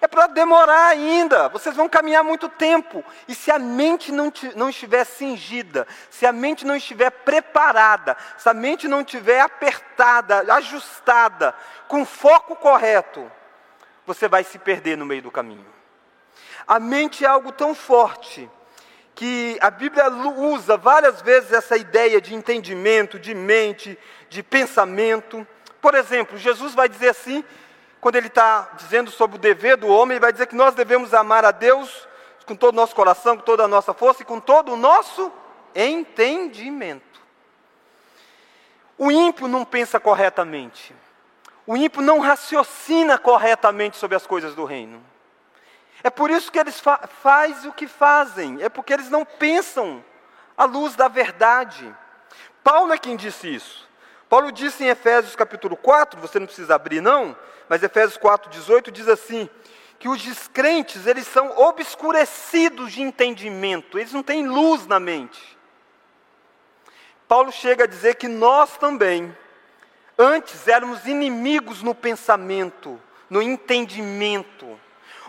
É 0.00 0.08
para 0.08 0.26
demorar 0.28 0.88
ainda, 0.88 1.48
vocês 1.50 1.76
vão 1.76 1.88
caminhar 1.88 2.24
muito 2.24 2.48
tempo. 2.48 3.04
E 3.28 3.34
se 3.34 3.50
a 3.50 3.58
mente 3.58 4.10
não, 4.10 4.32
não 4.56 4.70
estiver 4.70 5.04
cingida, 5.04 5.86
se 6.08 6.24
a 6.24 6.32
mente 6.32 6.64
não 6.64 6.74
estiver 6.74 7.10
preparada, 7.10 8.16
se 8.38 8.48
a 8.48 8.54
mente 8.54 8.88
não 8.88 9.02
estiver 9.02 9.40
apertada, 9.40 10.54
ajustada, 10.54 11.54
com 11.86 12.06
foco 12.06 12.56
correto, 12.56 13.30
você 14.06 14.26
vai 14.26 14.42
se 14.42 14.58
perder 14.58 14.96
no 14.96 15.04
meio 15.04 15.22
do 15.22 15.30
caminho. 15.30 15.66
A 16.66 16.80
mente 16.80 17.24
é 17.24 17.28
algo 17.28 17.52
tão 17.52 17.74
forte 17.74 18.48
que 19.14 19.58
a 19.60 19.70
Bíblia 19.70 20.08
usa 20.08 20.78
várias 20.78 21.20
vezes 21.20 21.52
essa 21.52 21.76
ideia 21.76 22.22
de 22.22 22.34
entendimento, 22.34 23.18
de 23.18 23.34
mente, 23.34 23.98
de 24.30 24.42
pensamento. 24.42 25.46
Por 25.78 25.94
exemplo, 25.94 26.38
Jesus 26.38 26.74
vai 26.74 26.88
dizer 26.88 27.10
assim 27.10 27.44
quando 28.00 28.16
ele 28.16 28.28
está 28.28 28.70
dizendo 28.76 29.10
sobre 29.10 29.36
o 29.36 29.40
dever 29.40 29.76
do 29.76 29.88
homem, 29.88 30.14
ele 30.14 30.20
vai 30.20 30.32
dizer 30.32 30.46
que 30.46 30.54
nós 30.54 30.74
devemos 30.74 31.12
amar 31.12 31.44
a 31.44 31.50
Deus 31.50 32.08
com 32.46 32.56
todo 32.56 32.74
o 32.74 32.76
nosso 32.76 32.94
coração, 32.94 33.36
com 33.36 33.44
toda 33.44 33.64
a 33.64 33.68
nossa 33.68 33.92
força 33.92 34.22
e 34.22 34.24
com 34.24 34.40
todo 34.40 34.72
o 34.72 34.76
nosso 34.76 35.30
entendimento. 35.74 37.20
O 38.96 39.10
ímpio 39.10 39.46
não 39.46 39.64
pensa 39.64 40.00
corretamente. 40.00 40.94
O 41.66 41.76
ímpio 41.76 42.02
não 42.02 42.18
raciocina 42.18 43.18
corretamente 43.18 43.96
sobre 43.96 44.16
as 44.16 44.26
coisas 44.26 44.54
do 44.54 44.64
reino. 44.64 45.02
É 46.02 46.10
por 46.10 46.30
isso 46.30 46.50
que 46.50 46.58
eles 46.58 46.80
fa 46.80 47.08
fazem 47.22 47.70
o 47.70 47.72
que 47.74 47.86
fazem, 47.86 48.62
é 48.62 48.68
porque 48.68 48.92
eles 48.92 49.10
não 49.10 49.24
pensam 49.24 50.02
à 50.56 50.64
luz 50.64 50.96
da 50.96 51.08
verdade. 51.08 51.94
Paulo 52.64 52.92
é 52.92 52.98
quem 52.98 53.16
disse 53.16 53.54
isso. 53.54 53.89
Paulo 54.30 54.52
disse 54.52 54.84
em 54.84 54.88
Efésios 54.88 55.34
capítulo 55.34 55.76
4, 55.76 56.20
você 56.20 56.38
não 56.38 56.46
precisa 56.46 56.76
abrir 56.76 57.00
não, 57.00 57.36
mas 57.68 57.82
Efésios 57.82 58.16
4:18 58.16 58.92
diz 58.92 59.08
assim: 59.08 59.50
que 59.98 60.08
os 60.08 60.22
descrentes, 60.22 61.06
eles 61.06 61.26
são 61.26 61.58
obscurecidos 61.58 62.92
de 62.92 63.02
entendimento, 63.02 63.98
eles 63.98 64.12
não 64.12 64.22
têm 64.22 64.46
luz 64.46 64.86
na 64.86 65.00
mente. 65.00 65.58
Paulo 67.28 67.50
chega 67.50 67.84
a 67.84 67.86
dizer 67.88 68.14
que 68.14 68.28
nós 68.28 68.78
também, 68.78 69.36
antes 70.16 70.66
éramos 70.68 71.06
inimigos 71.06 71.82
no 71.82 71.94
pensamento, 71.94 73.00
no 73.28 73.42
entendimento. 73.42 74.80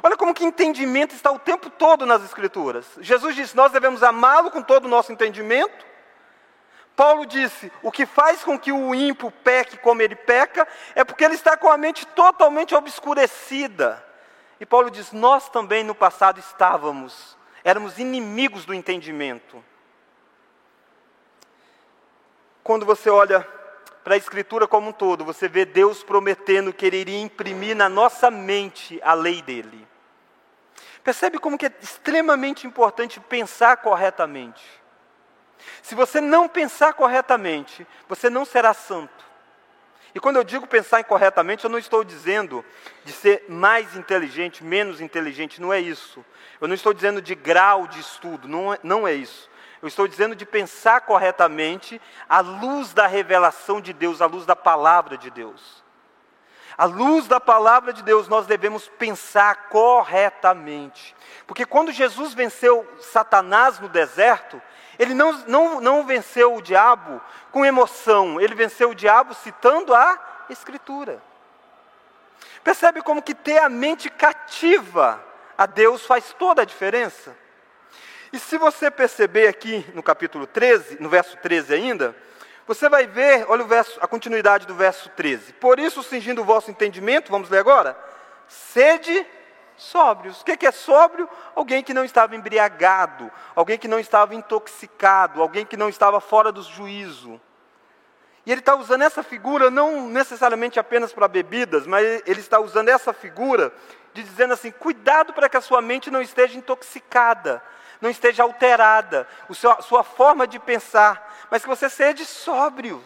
Olha 0.04 0.16
como 0.16 0.34
que 0.34 0.46
entendimento 0.46 1.16
está 1.16 1.32
o 1.32 1.40
tempo 1.40 1.72
todo 1.72 2.06
nas 2.06 2.24
Escrituras. 2.24 2.86
Jesus 3.00 3.36
disse: 3.36 3.58
Nós 3.58 3.72
devemos 3.72 4.04
amá-lo 4.04 4.52
com 4.52 4.62
todo 4.62 4.86
o 4.86 4.90
nosso 4.90 5.12
entendimento, 5.12 5.91
Paulo 6.96 7.26
disse: 7.26 7.72
o 7.82 7.92
que 7.92 8.06
faz 8.06 8.44
com 8.44 8.58
que 8.60 8.72
o 8.72 8.94
ímpio 8.94 9.32
peque 9.32 9.78
como 9.78 10.02
ele 10.02 10.16
peca 10.16 10.68
é 10.94 11.04
porque 11.04 11.24
ele 11.24 11.36
está 11.36 11.58
com 11.58 11.70
a 11.70 11.78
mente 11.78 12.06
totalmente 12.08 12.76
obscurecida. 12.76 14.04
E 14.60 14.66
Paulo 14.66 14.92
diz: 14.92 15.12
nós 15.12 15.50
também 15.50 15.84
no 15.84 15.96
passado 15.96 16.40
estávamos, 16.40 17.38
éramos 17.64 17.98
inimigos 17.98 18.66
do 18.66 18.74
entendimento. 18.74 19.64
Quando 22.64 22.86
você 22.86 23.10
olha 23.10 23.48
para 24.04 24.14
a 24.14 24.18
Escritura 24.18 24.68
como 24.68 24.90
um 24.90 24.94
todo, 24.94 25.26
você 25.26 25.48
vê 25.48 25.66
Deus 25.66 26.04
prometendo 26.04 26.74
que 26.74 26.86
Ele 26.86 26.98
iria 26.98 27.20
imprimir 27.20 27.76
na 27.76 27.90
nossa 27.90 28.30
mente 28.30 29.00
a 29.04 29.14
lei 29.14 29.42
dele. 29.42 29.88
Percebe 31.04 31.40
como 31.40 31.58
que 31.58 31.66
é 31.66 31.74
extremamente 31.82 32.68
importante 32.68 33.20
pensar 33.20 33.78
corretamente. 33.78 34.81
Se 35.82 35.96
você 35.96 36.22
não 36.22 36.48
pensar 36.48 36.94
corretamente, 36.94 37.86
você 38.08 38.30
não 38.30 38.46
será 38.46 38.74
santo. 38.74 39.32
E 40.14 40.20
quando 40.20 40.36
eu 40.36 40.44
digo 40.44 40.68
pensar 40.68 41.00
incorretamente, 41.00 41.64
eu 41.64 41.70
não 41.70 41.80
estou 41.80 42.04
dizendo 42.04 42.66
de 43.04 43.14
ser 43.14 43.46
mais 43.48 43.96
inteligente, 43.96 44.64
menos 44.64 45.00
inteligente, 45.00 45.62
não 45.62 45.72
é 45.72 45.80
isso. 45.80 46.24
Eu 46.60 46.68
não 46.68 46.76
estou 46.76 46.94
dizendo 46.94 47.22
de 47.22 47.34
grau 47.34 47.88
de 47.88 48.00
estudo, 48.00 48.48
não 48.48 48.74
é, 48.74 48.80
não 48.84 49.08
é 49.08 49.14
isso. 49.14 49.50
Eu 49.82 49.88
estou 49.88 50.08
dizendo 50.08 50.36
de 50.36 50.46
pensar 50.46 51.02
corretamente 51.02 52.00
à 52.28 52.42
luz 52.42 52.94
da 52.94 53.08
revelação 53.08 53.80
de 53.82 53.94
Deus, 53.94 54.22
à 54.22 54.26
luz 54.26 54.46
da 54.46 54.56
palavra 54.56 55.18
de 55.18 55.32
Deus. 55.32 55.82
À 56.78 56.86
luz 56.86 57.28
da 57.28 57.40
palavra 57.40 57.94
de 57.94 58.04
Deus, 58.04 58.28
nós 58.28 58.46
devemos 58.46 58.88
pensar 58.88 59.70
corretamente. 59.70 61.16
Porque 61.48 61.66
quando 61.66 61.92
Jesus 61.92 62.34
venceu 62.34 62.88
Satanás 63.00 63.80
no 63.80 63.90
deserto, 63.90 64.62
ele 65.02 65.16
não, 65.16 65.34
não, 65.48 65.82
não 65.82 66.06
venceu 66.06 66.54
o 66.54 66.62
diabo 66.62 67.20
com 67.52 67.66
emoção, 67.66 68.40
ele 68.40 68.54
venceu 68.54 68.92
o 68.92 68.96
diabo 68.96 69.34
citando 69.34 69.96
a 69.96 70.46
Escritura. 70.48 71.20
Percebe 72.64 73.02
como 73.02 73.24
que 73.24 73.34
ter 73.34 73.58
a 73.58 73.68
mente 73.68 74.12
cativa 74.12 75.20
a 75.58 75.66
Deus 75.66 76.06
faz 76.06 76.36
toda 76.38 76.62
a 76.62 76.66
diferença? 76.66 77.36
E 78.32 78.38
se 78.38 78.60
você 78.60 78.92
perceber 78.92 79.48
aqui 79.48 79.84
no 79.96 80.04
capítulo 80.04 80.46
13, 80.46 81.02
no 81.02 81.10
verso 81.10 81.36
13 81.38 81.74
ainda, 81.74 82.16
você 82.68 82.88
vai 82.88 83.08
ver, 83.08 83.50
olha 83.50 83.64
o 83.64 83.68
verso, 83.68 83.98
a 84.04 84.08
continuidade 84.08 84.68
do 84.68 84.76
verso 84.76 85.10
13. 85.10 85.54
Por 85.54 85.80
isso, 85.80 86.04
cingindo 86.04 86.42
o 86.42 86.46
vosso 86.46 86.70
entendimento, 86.70 87.32
vamos 87.32 87.50
ler 87.50 87.58
agora? 87.58 87.98
Sede 88.48 89.26
sóbrios. 89.82 90.42
O 90.42 90.46
que 90.46 90.66
é 90.66 90.72
sóbrio? 90.72 91.28
Alguém 91.56 91.84
que 91.84 91.94
não 91.94 92.06
estava 92.06 92.36
embriagado, 92.36 93.32
alguém 93.56 93.78
que 93.78 93.88
não 93.88 94.00
estava 94.00 94.36
intoxicado, 94.36 95.42
alguém 95.42 95.66
que 95.66 95.76
não 95.76 95.90
estava 95.90 96.22
fora 96.22 96.52
do 96.52 96.62
juízo. 96.62 97.42
E 98.46 98.52
ele 98.52 98.62
está 98.62 98.76
usando 98.76 99.02
essa 99.02 99.24
figura 99.24 99.70
não 99.70 100.08
necessariamente 100.08 100.80
apenas 100.80 101.14
para 101.14 101.28
bebidas, 101.28 101.86
mas 101.86 102.06
ele 102.26 102.40
está 102.40 102.60
usando 102.60 102.90
essa 102.90 103.14
figura 103.14 103.74
de 104.14 104.24
dizendo 104.24 104.54
assim: 104.54 104.72
cuidado 104.72 105.34
para 105.34 105.50
que 105.50 105.58
a 105.58 105.62
sua 105.62 105.82
mente 105.82 106.12
não 106.12 106.22
esteja 106.22 106.58
intoxicada, 106.58 107.64
não 108.00 108.10
esteja 108.10 108.44
alterada, 108.44 109.28
a 109.50 109.82
sua 109.82 110.04
forma 110.04 110.48
de 110.48 110.60
pensar, 110.60 111.48
mas 111.50 111.64
que 111.64 111.70
você 111.70 111.90
seja 111.90 112.24
sóbrio. 112.26 113.04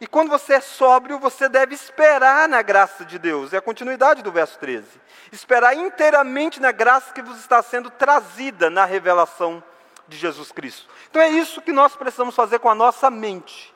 E 0.00 0.06
quando 0.06 0.28
você 0.28 0.54
é 0.54 0.60
sóbrio, 0.60 1.18
você 1.18 1.48
deve 1.48 1.74
esperar 1.74 2.48
na 2.48 2.62
graça 2.62 3.04
de 3.04 3.18
Deus. 3.18 3.52
É 3.52 3.56
a 3.56 3.62
continuidade 3.62 4.22
do 4.22 4.30
verso 4.30 4.58
13. 4.58 4.86
Esperar 5.32 5.74
inteiramente 5.74 6.60
na 6.60 6.70
graça 6.70 7.12
que 7.12 7.20
vos 7.20 7.38
está 7.38 7.60
sendo 7.62 7.90
trazida 7.90 8.70
na 8.70 8.84
revelação 8.84 9.62
de 10.06 10.16
Jesus 10.16 10.52
Cristo. 10.52 10.88
Então 11.10 11.20
é 11.20 11.28
isso 11.28 11.60
que 11.60 11.72
nós 11.72 11.96
precisamos 11.96 12.36
fazer 12.36 12.60
com 12.60 12.68
a 12.68 12.74
nossa 12.74 13.10
mente. 13.10 13.74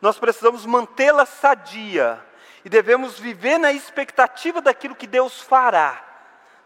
Nós 0.00 0.16
precisamos 0.16 0.64
mantê-la 0.64 1.26
sadia. 1.26 2.24
E 2.64 2.68
devemos 2.68 3.18
viver 3.18 3.58
na 3.58 3.72
expectativa 3.72 4.60
daquilo 4.60 4.94
que 4.94 5.06
Deus 5.06 5.40
fará, 5.40 6.04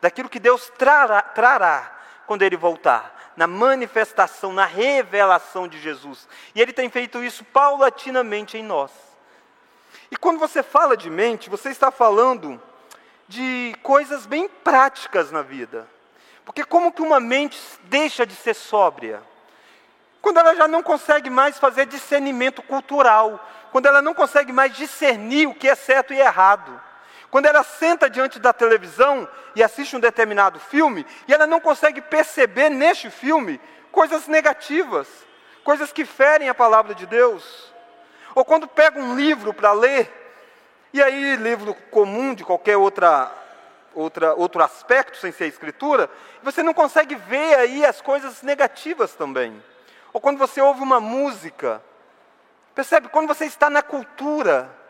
daquilo 0.00 0.28
que 0.28 0.40
Deus 0.40 0.70
trará, 0.76 1.22
trará 1.22 1.98
quando 2.26 2.42
Ele 2.42 2.56
voltar 2.56 3.21
na 3.36 3.46
manifestação, 3.46 4.52
na 4.52 4.64
revelação 4.64 5.66
de 5.66 5.80
Jesus. 5.80 6.28
E 6.54 6.60
Ele 6.60 6.72
tem 6.72 6.88
feito 6.90 7.22
isso 7.22 7.44
paulatinamente 7.44 8.56
em 8.56 8.62
nós. 8.62 8.90
E 10.10 10.16
quando 10.16 10.38
você 10.38 10.62
fala 10.62 10.96
de 10.96 11.08
mente, 11.08 11.48
você 11.48 11.70
está 11.70 11.90
falando 11.90 12.60
de 13.26 13.74
coisas 13.82 14.26
bem 14.26 14.48
práticas 14.48 15.30
na 15.30 15.40
vida. 15.40 15.88
Porque 16.44 16.64
como 16.64 16.92
que 16.92 17.00
uma 17.00 17.20
mente 17.20 17.58
deixa 17.84 18.26
de 18.26 18.34
ser 18.34 18.54
sóbria? 18.54 19.22
Quando 20.20 20.38
ela 20.38 20.54
já 20.54 20.68
não 20.68 20.82
consegue 20.82 21.30
mais 21.30 21.58
fazer 21.58 21.86
discernimento 21.86 22.62
cultural, 22.62 23.40
quando 23.72 23.86
ela 23.86 24.02
não 24.02 24.12
consegue 24.12 24.52
mais 24.52 24.76
discernir 24.76 25.48
o 25.48 25.54
que 25.54 25.68
é 25.68 25.74
certo 25.74 26.12
e 26.12 26.20
errado. 26.20 26.80
Quando 27.32 27.46
ela 27.46 27.62
senta 27.62 28.10
diante 28.10 28.38
da 28.38 28.52
televisão 28.52 29.26
e 29.56 29.62
assiste 29.62 29.96
um 29.96 30.00
determinado 30.00 30.60
filme, 30.60 31.06
e 31.26 31.32
ela 31.32 31.46
não 31.46 31.60
consegue 31.60 32.02
perceber 32.02 32.68
neste 32.68 33.08
filme 33.08 33.58
coisas 33.90 34.28
negativas, 34.28 35.08
coisas 35.64 35.90
que 35.90 36.04
ferem 36.04 36.50
a 36.50 36.54
palavra 36.54 36.94
de 36.94 37.06
Deus. 37.06 37.72
Ou 38.34 38.44
quando 38.44 38.68
pega 38.68 39.00
um 39.00 39.16
livro 39.16 39.54
para 39.54 39.72
ler, 39.72 40.12
e 40.92 41.02
aí 41.02 41.36
livro 41.36 41.72
comum 41.90 42.34
de 42.34 42.44
qualquer 42.44 42.76
outra 42.76 43.32
outra, 43.94 44.34
outro 44.34 44.62
aspecto 44.62 45.16
sem 45.16 45.32
ser 45.32 45.44
a 45.44 45.48
escritura, 45.48 46.10
você 46.42 46.62
não 46.62 46.74
consegue 46.74 47.14
ver 47.14 47.54
aí 47.54 47.82
as 47.82 48.02
coisas 48.02 48.42
negativas 48.42 49.14
também. 49.14 49.64
Ou 50.12 50.20
quando 50.20 50.36
você 50.36 50.60
ouve 50.60 50.82
uma 50.82 51.00
música, 51.00 51.82
percebe? 52.74 53.08
Quando 53.08 53.28
você 53.28 53.46
está 53.46 53.70
na 53.70 53.80
cultura, 53.80 54.81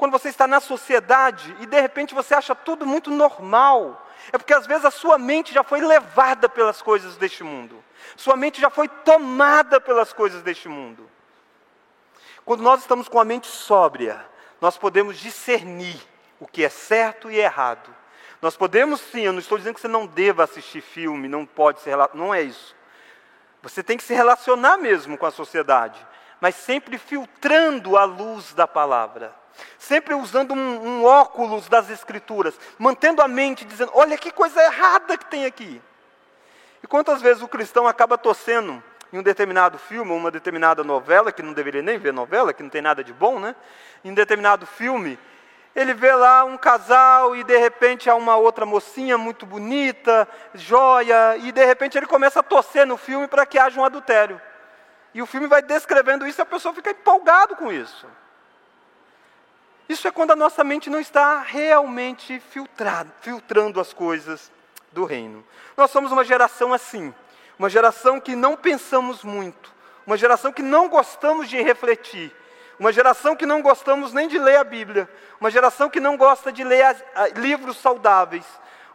quando 0.00 0.12
você 0.12 0.30
está 0.30 0.46
na 0.46 0.60
sociedade 0.60 1.54
e 1.60 1.66
de 1.66 1.78
repente 1.78 2.14
você 2.14 2.32
acha 2.32 2.54
tudo 2.54 2.86
muito 2.86 3.10
normal, 3.10 4.08
é 4.32 4.38
porque 4.38 4.54
às 4.54 4.66
vezes 4.66 4.86
a 4.86 4.90
sua 4.90 5.18
mente 5.18 5.52
já 5.52 5.62
foi 5.62 5.78
levada 5.82 6.48
pelas 6.48 6.80
coisas 6.80 7.18
deste 7.18 7.44
mundo, 7.44 7.84
sua 8.16 8.34
mente 8.34 8.58
já 8.58 8.70
foi 8.70 8.88
tomada 8.88 9.78
pelas 9.78 10.10
coisas 10.10 10.40
deste 10.40 10.70
mundo. 10.70 11.06
Quando 12.46 12.62
nós 12.62 12.80
estamos 12.80 13.10
com 13.10 13.20
a 13.20 13.26
mente 13.26 13.46
sóbria, 13.46 14.24
nós 14.58 14.78
podemos 14.78 15.18
discernir 15.18 16.00
o 16.40 16.46
que 16.46 16.64
é 16.64 16.70
certo 16.70 17.30
e 17.30 17.38
errado. 17.38 17.94
Nós 18.40 18.56
podemos 18.56 19.02
sim, 19.02 19.20
eu 19.20 19.32
não 19.32 19.38
estou 19.38 19.58
dizendo 19.58 19.74
que 19.74 19.82
você 19.82 19.88
não 19.88 20.06
deva 20.06 20.44
assistir 20.44 20.80
filme, 20.80 21.28
não 21.28 21.44
pode 21.44 21.82
ser, 21.82 21.94
não 22.14 22.32
é 22.32 22.40
isso. 22.40 22.74
Você 23.62 23.82
tem 23.82 23.98
que 23.98 24.02
se 24.02 24.14
relacionar 24.14 24.78
mesmo 24.78 25.18
com 25.18 25.26
a 25.26 25.30
sociedade, 25.30 26.00
mas 26.40 26.54
sempre 26.54 26.96
filtrando 26.96 27.98
a 27.98 28.04
luz 28.04 28.54
da 28.54 28.66
palavra. 28.66 29.38
Sempre 29.78 30.14
usando 30.14 30.54
um, 30.54 30.86
um 30.86 31.04
óculos 31.04 31.68
das 31.68 31.90
escrituras, 31.90 32.58
mantendo 32.78 33.22
a 33.22 33.28
mente 33.28 33.64
dizendo: 33.64 33.92
olha 33.94 34.16
que 34.16 34.30
coisa 34.30 34.62
errada 34.62 35.16
que 35.16 35.26
tem 35.26 35.44
aqui. 35.44 35.80
E 36.82 36.86
quantas 36.86 37.20
vezes 37.20 37.42
o 37.42 37.48
cristão 37.48 37.86
acaba 37.86 38.16
torcendo 38.16 38.82
em 39.12 39.18
um 39.18 39.22
determinado 39.22 39.78
filme, 39.78 40.12
uma 40.12 40.30
determinada 40.30 40.84
novela, 40.84 41.32
que 41.32 41.42
não 41.42 41.52
deveria 41.52 41.82
nem 41.82 41.98
ver 41.98 42.12
novela, 42.12 42.52
que 42.52 42.62
não 42.62 42.70
tem 42.70 42.80
nada 42.80 43.02
de 43.02 43.12
bom, 43.12 43.38
né? 43.38 43.54
Em 44.04 44.10
um 44.10 44.14
determinado 44.14 44.66
filme, 44.66 45.18
ele 45.74 45.94
vê 45.94 46.12
lá 46.12 46.44
um 46.44 46.56
casal 46.56 47.34
e 47.36 47.44
de 47.44 47.56
repente 47.56 48.08
há 48.08 48.14
uma 48.14 48.36
outra 48.36 48.64
mocinha 48.64 49.18
muito 49.18 49.46
bonita, 49.46 50.28
joia, 50.54 51.36
e 51.38 51.52
de 51.52 51.64
repente 51.64 51.98
ele 51.98 52.06
começa 52.06 52.40
a 52.40 52.42
torcer 52.42 52.86
no 52.86 52.96
filme 52.96 53.28
para 53.28 53.46
que 53.46 53.58
haja 53.58 53.80
um 53.80 53.84
adultério. 53.84 54.40
E 55.12 55.20
o 55.20 55.26
filme 55.26 55.46
vai 55.46 55.60
descrevendo 55.60 56.26
isso 56.26 56.40
e 56.40 56.42
a 56.42 56.46
pessoa 56.46 56.74
fica 56.74 56.90
empolgado 56.90 57.56
com 57.56 57.72
isso. 57.72 58.06
Isso 59.90 60.06
é 60.06 60.12
quando 60.12 60.30
a 60.30 60.36
nossa 60.36 60.62
mente 60.62 60.88
não 60.88 61.00
está 61.00 61.40
realmente 61.40 62.38
filtrado, 62.38 63.10
filtrando 63.22 63.80
as 63.80 63.92
coisas 63.92 64.48
do 64.92 65.04
reino. 65.04 65.44
Nós 65.76 65.90
somos 65.90 66.12
uma 66.12 66.22
geração 66.22 66.72
assim, 66.72 67.12
uma 67.58 67.68
geração 67.68 68.20
que 68.20 68.36
não 68.36 68.56
pensamos 68.56 69.24
muito, 69.24 69.74
uma 70.06 70.16
geração 70.16 70.52
que 70.52 70.62
não 70.62 70.88
gostamos 70.88 71.48
de 71.48 71.60
refletir, 71.60 72.32
uma 72.78 72.92
geração 72.92 73.34
que 73.34 73.44
não 73.44 73.60
gostamos 73.60 74.12
nem 74.12 74.28
de 74.28 74.38
ler 74.38 74.58
a 74.58 74.64
Bíblia, 74.64 75.10
uma 75.40 75.50
geração 75.50 75.90
que 75.90 75.98
não 75.98 76.16
gosta 76.16 76.52
de 76.52 76.62
ler 76.62 76.82
as, 76.82 77.04
a, 77.12 77.26
livros 77.30 77.76
saudáveis, 77.78 78.46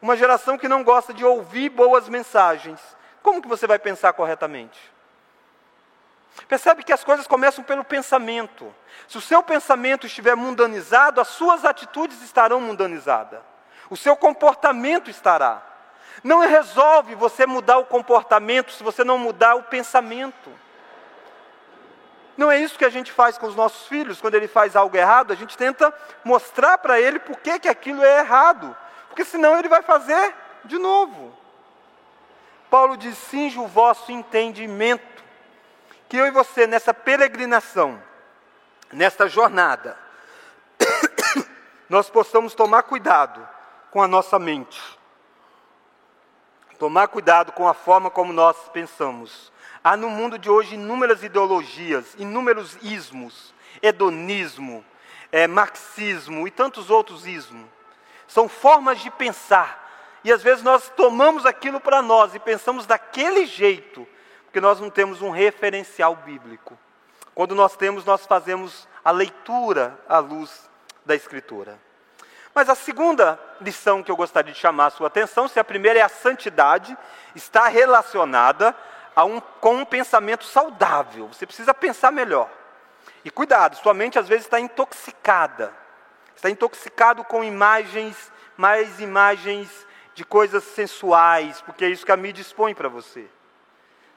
uma 0.02 0.16
geração 0.16 0.58
que 0.58 0.70
não 0.70 0.82
gosta 0.82 1.14
de 1.14 1.26
ouvir 1.26 1.68
boas 1.68 2.08
mensagens. 2.08 2.80
Como 3.22 3.42
que 3.42 3.50
você 3.50 3.68
vai 3.68 3.78
pensar 3.80 4.14
corretamente? 4.14 4.95
Percebe 6.48 6.84
que 6.84 6.94
as 6.94 7.04
coisas 7.04 7.26
começam 7.28 7.64
pelo 7.64 7.84
pensamento. 7.84 8.74
Se 9.08 9.18
o 9.18 9.22
seu 9.22 9.42
pensamento 9.42 10.06
estiver 10.06 10.36
mundanizado, 10.36 11.22
as 11.22 11.30
suas 11.30 11.66
atitudes 11.66 12.22
estarão 12.22 12.60
mundanizadas. 12.60 13.40
O 13.90 13.98
seu 13.98 14.16
comportamento 14.16 15.10
estará. 15.10 15.62
Não 16.24 16.40
resolve 16.40 17.16
você 17.16 17.46
mudar 17.46 17.78
o 17.78 17.86
comportamento 17.86 18.72
se 18.72 18.84
você 18.84 19.04
não 19.04 19.18
mudar 19.18 19.56
o 19.56 19.64
pensamento. 19.64 20.52
Não 22.38 22.52
é 22.52 22.60
isso 22.60 22.78
que 22.78 22.86
a 22.86 22.90
gente 22.90 23.12
faz 23.12 23.38
com 23.38 23.48
os 23.48 23.56
nossos 23.56 23.88
filhos, 23.88 24.20
quando 24.20 24.36
ele 24.36 24.48
faz 24.48 24.76
algo 24.76 24.96
errado, 24.98 25.32
a 25.32 25.36
gente 25.36 25.58
tenta 25.58 25.94
mostrar 26.24 26.78
para 26.78 27.00
ele 27.00 27.20
por 27.20 27.38
que, 27.40 27.60
que 27.60 27.70
aquilo 27.70 28.04
é 28.04 28.20
errado, 28.20 28.76
porque 29.08 29.24
senão 29.24 29.58
ele 29.58 29.70
vai 29.70 29.82
fazer 29.82 30.36
de 30.66 30.78
novo. 30.78 31.34
Paulo 32.70 32.98
diz: 32.98 33.18
cinge 33.18 33.58
o 33.58 33.68
vosso 33.68 34.12
entendimento, 34.12 35.24
que 36.08 36.18
eu 36.18 36.28
e 36.28 36.32
você, 36.32 36.68
nessa 36.68 36.94
peregrinação, 36.94 38.02
nesta 38.92 39.28
jornada, 39.28 39.98
nós 41.90 42.10
possamos 42.10 42.54
tomar 42.54 42.84
cuidado 42.84 43.48
com 43.92 44.02
a 44.02 44.08
nossa 44.08 44.38
mente, 44.38 44.82
tomar 46.78 47.08
cuidado 47.08 47.52
com 47.52 47.68
a 47.68 47.74
forma 47.74 48.10
como 48.10 48.34
nós 48.34 48.58
pensamos, 48.70 49.52
Há 49.86 49.96
no 49.96 50.10
mundo 50.10 50.40
de 50.40 50.50
hoje 50.50 50.74
inúmeras 50.74 51.22
ideologias, 51.22 52.16
inúmeros 52.18 52.76
ismos, 52.82 53.54
hedonismo, 53.84 54.84
é, 55.32 55.46
marxismo 55.46 56.48
e 56.48 56.50
tantos 56.50 56.90
outros 56.90 57.28
ismos. 57.28 57.68
São 58.28 58.50
formas 58.50 59.00
de 59.00 59.12
pensar. 59.12 60.20
E 60.24 60.32
às 60.32 60.42
vezes 60.42 60.64
nós 60.64 60.90
tomamos 60.98 61.46
aquilo 61.46 61.80
para 61.80 62.02
nós 62.02 62.34
e 62.34 62.40
pensamos 62.40 62.88
daquele 62.88 63.46
jeito, 63.46 64.08
porque 64.56 64.62
nós 64.62 64.80
não 64.80 64.90
temos 64.90 65.22
um 65.22 65.32
referencial 65.32 66.16
bíblico. 66.16 66.80
Quando 67.34 67.54
nós 67.54 67.76
temos, 67.76 68.06
nós 68.06 68.26
fazemos 68.26 68.88
a 69.04 69.12
leitura 69.12 70.00
à 70.08 70.20
luz 70.20 70.70
da 71.06 71.14
Escritura. 71.14 71.78
Mas 72.54 72.70
a 72.70 72.74
segunda 72.74 73.38
lição 73.60 74.02
que 74.02 74.10
eu 74.10 74.16
gostaria 74.16 74.54
de 74.54 74.58
chamar 74.58 74.86
a 74.86 74.90
sua 74.92 75.08
atenção, 75.08 75.50
se 75.50 75.60
a 75.60 75.64
primeira 75.66 76.00
é 76.00 76.02
a 76.02 76.08
santidade, 76.08 76.98
está 77.36 77.68
relacionada 77.68 78.74
um, 79.18 79.42
com 79.42 79.76
um 79.76 79.84
pensamento 79.84 80.46
saudável. 80.46 81.28
Você 81.28 81.46
precisa 81.46 81.74
pensar 81.74 82.14
melhor. 82.14 82.50
E 83.26 83.30
cuidado, 83.30 83.76
sua 83.76 83.94
mente 83.94 84.18
às 84.18 84.30
vezes 84.30 84.46
está 84.46 84.58
intoxicada. 84.58 85.74
Está 86.34 86.50
intoxicado 86.50 87.26
com 87.26 87.44
imagens, 87.44 88.32
mais 88.56 89.02
imagens 89.02 89.86
de 90.14 90.24
coisas 90.24 90.64
sensuais, 90.64 91.60
porque 91.60 91.84
é 91.84 91.90
isso 91.90 92.06
que 92.06 92.12
a 92.14 92.16
mídia 92.16 92.42
expõe 92.42 92.74
para 92.74 92.88
você. 92.88 93.28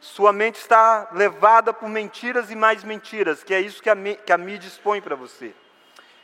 Sua 0.00 0.32
mente 0.32 0.56
está 0.56 1.08
levada 1.12 1.72
por 1.72 1.88
mentiras 1.88 2.50
e 2.50 2.56
mais 2.56 2.84
mentiras, 2.84 3.42
que 3.42 3.52
é 3.52 3.60
isso 3.60 3.82
que 3.82 3.90
a, 3.90 3.96
que 3.96 4.32
a 4.32 4.38
mídia 4.38 4.68
expõe 4.68 5.00
para 5.00 5.16
você. 5.16 5.54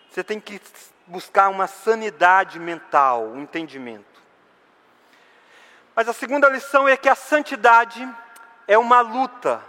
Você 0.08 0.22
tem 0.22 0.38
que 0.38 0.60
buscar 1.06 1.48
uma 1.48 1.66
sanidade 1.66 2.58
mental, 2.60 3.24
um 3.26 3.42
entendimento. 3.42 4.22
Mas 5.94 6.08
a 6.08 6.12
segunda 6.12 6.48
lição 6.48 6.88
é 6.88 6.96
que 6.96 7.08
a 7.08 7.14
santidade 7.14 8.08
é 8.66 8.78
uma 8.78 9.00
luta 9.00 9.62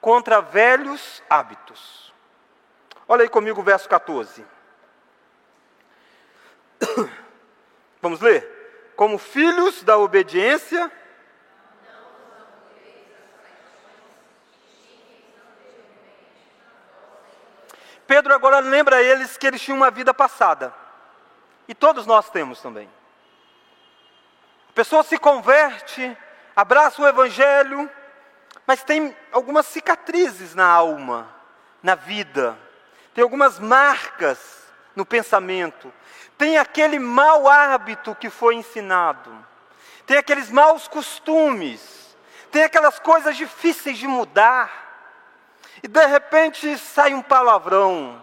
contra 0.00 0.40
velhos 0.40 1.22
hábitos. 1.28 2.12
Olha 3.06 3.22
aí 3.22 3.28
comigo 3.28 3.60
o 3.60 3.64
verso 3.64 3.88
14. 3.88 4.44
Vamos 8.02 8.20
ler? 8.20 8.92
Como 8.96 9.18
filhos 9.18 9.82
da 9.82 9.96
obediência. 9.98 10.90
Pedro 18.12 18.34
agora 18.34 18.58
lembra 18.58 18.96
a 18.96 19.02
eles 19.02 19.38
que 19.38 19.46
eles 19.46 19.62
tinham 19.62 19.78
uma 19.78 19.90
vida 19.90 20.12
passada. 20.12 20.70
E 21.66 21.74
todos 21.74 22.04
nós 22.04 22.28
temos 22.28 22.60
também. 22.60 22.86
A 24.68 24.72
pessoa 24.74 25.02
se 25.02 25.16
converte, 25.16 26.14
abraça 26.54 27.00
o 27.00 27.08
Evangelho, 27.08 27.90
mas 28.66 28.84
tem 28.84 29.16
algumas 29.32 29.64
cicatrizes 29.64 30.54
na 30.54 30.66
alma, 30.66 31.26
na 31.82 31.94
vida, 31.94 32.54
tem 33.14 33.24
algumas 33.24 33.58
marcas 33.58 34.38
no 34.94 35.06
pensamento, 35.06 35.90
tem 36.36 36.58
aquele 36.58 36.98
mau 36.98 37.48
hábito 37.48 38.14
que 38.14 38.28
foi 38.28 38.56
ensinado, 38.56 39.34
tem 40.04 40.18
aqueles 40.18 40.50
maus 40.50 40.86
costumes, 40.86 42.14
tem 42.50 42.62
aquelas 42.62 42.98
coisas 42.98 43.38
difíceis 43.38 43.96
de 43.96 44.06
mudar, 44.06 44.91
e 45.82 45.88
de 45.88 46.06
repente 46.06 46.78
sai 46.78 47.14
um 47.14 47.22
palavrão, 47.22 48.22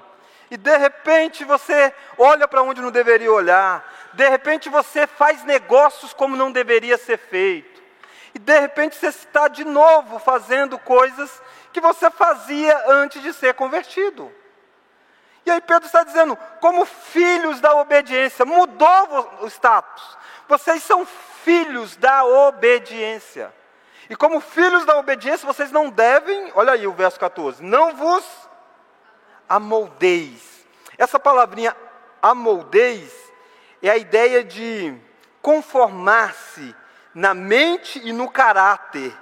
e 0.50 0.58
de 0.58 0.78
repente 0.78 1.43
você 1.43 1.93
olha 2.17 2.48
para 2.48 2.63
onde 2.63 2.82
não 2.82 2.91
deveria 2.91 3.32
olhar, 3.32 3.86
de 4.13 4.28
repente 4.28 4.69
você 4.69 5.06
faz 5.06 5.43
negócios 5.43 6.13
como 6.13 6.36
não 6.36 6.52
deveria 6.52 6.98
ser 6.98 7.17
feito 7.17 7.80
e 8.34 8.39
de 8.39 8.60
repente 8.60 8.95
você 8.95 9.08
está 9.08 9.48
de 9.48 9.65
novo 9.65 10.19
fazendo 10.19 10.78
coisas 10.78 11.41
que 11.74 11.82
você 11.82 12.10
fazia 12.10 12.86
antes 12.88 13.22
de 13.22 13.34
ser 13.34 13.54
convertido. 13.54 14.32
E 15.45 15.52
aí 15.52 15.62
Pedro 15.62 15.86
está 15.86 16.04
dizendo, 16.04 16.38
como 16.60 16.86
filhos 16.86 17.60
da 17.60 17.76
obediência, 17.76 18.45
mudou 18.45 19.39
o 19.41 19.48
status. 19.48 20.17
Vocês 20.48 20.84
são 20.84 21.06
filhos 21.43 21.95
da 21.95 22.24
obediência. 22.24 23.54
E 24.10 24.15
como 24.15 24.41
filhos 24.41 24.86
da 24.86 24.98
obediência, 24.98 25.45
vocês 25.45 25.72
não 25.72 25.89
devem, 25.89 26.52
olha 26.56 26.74
aí 26.74 26.88
o 26.88 26.93
verso 26.93 27.19
14, 27.19 27.63
não 27.63 27.95
vos 27.95 28.26
amoldeis. 29.48 30.65
Essa 30.98 31.19
palavrinha 31.19 31.76
amoldeis 32.22 33.13
é 33.82 33.89
a 33.89 33.98
ideia 33.98 34.43
de 34.43 34.98
conformar-se 35.41 36.76
na 37.13 37.34
mente 37.34 38.02
e 38.04 38.12
no 38.12 38.30
caráter 38.30 39.15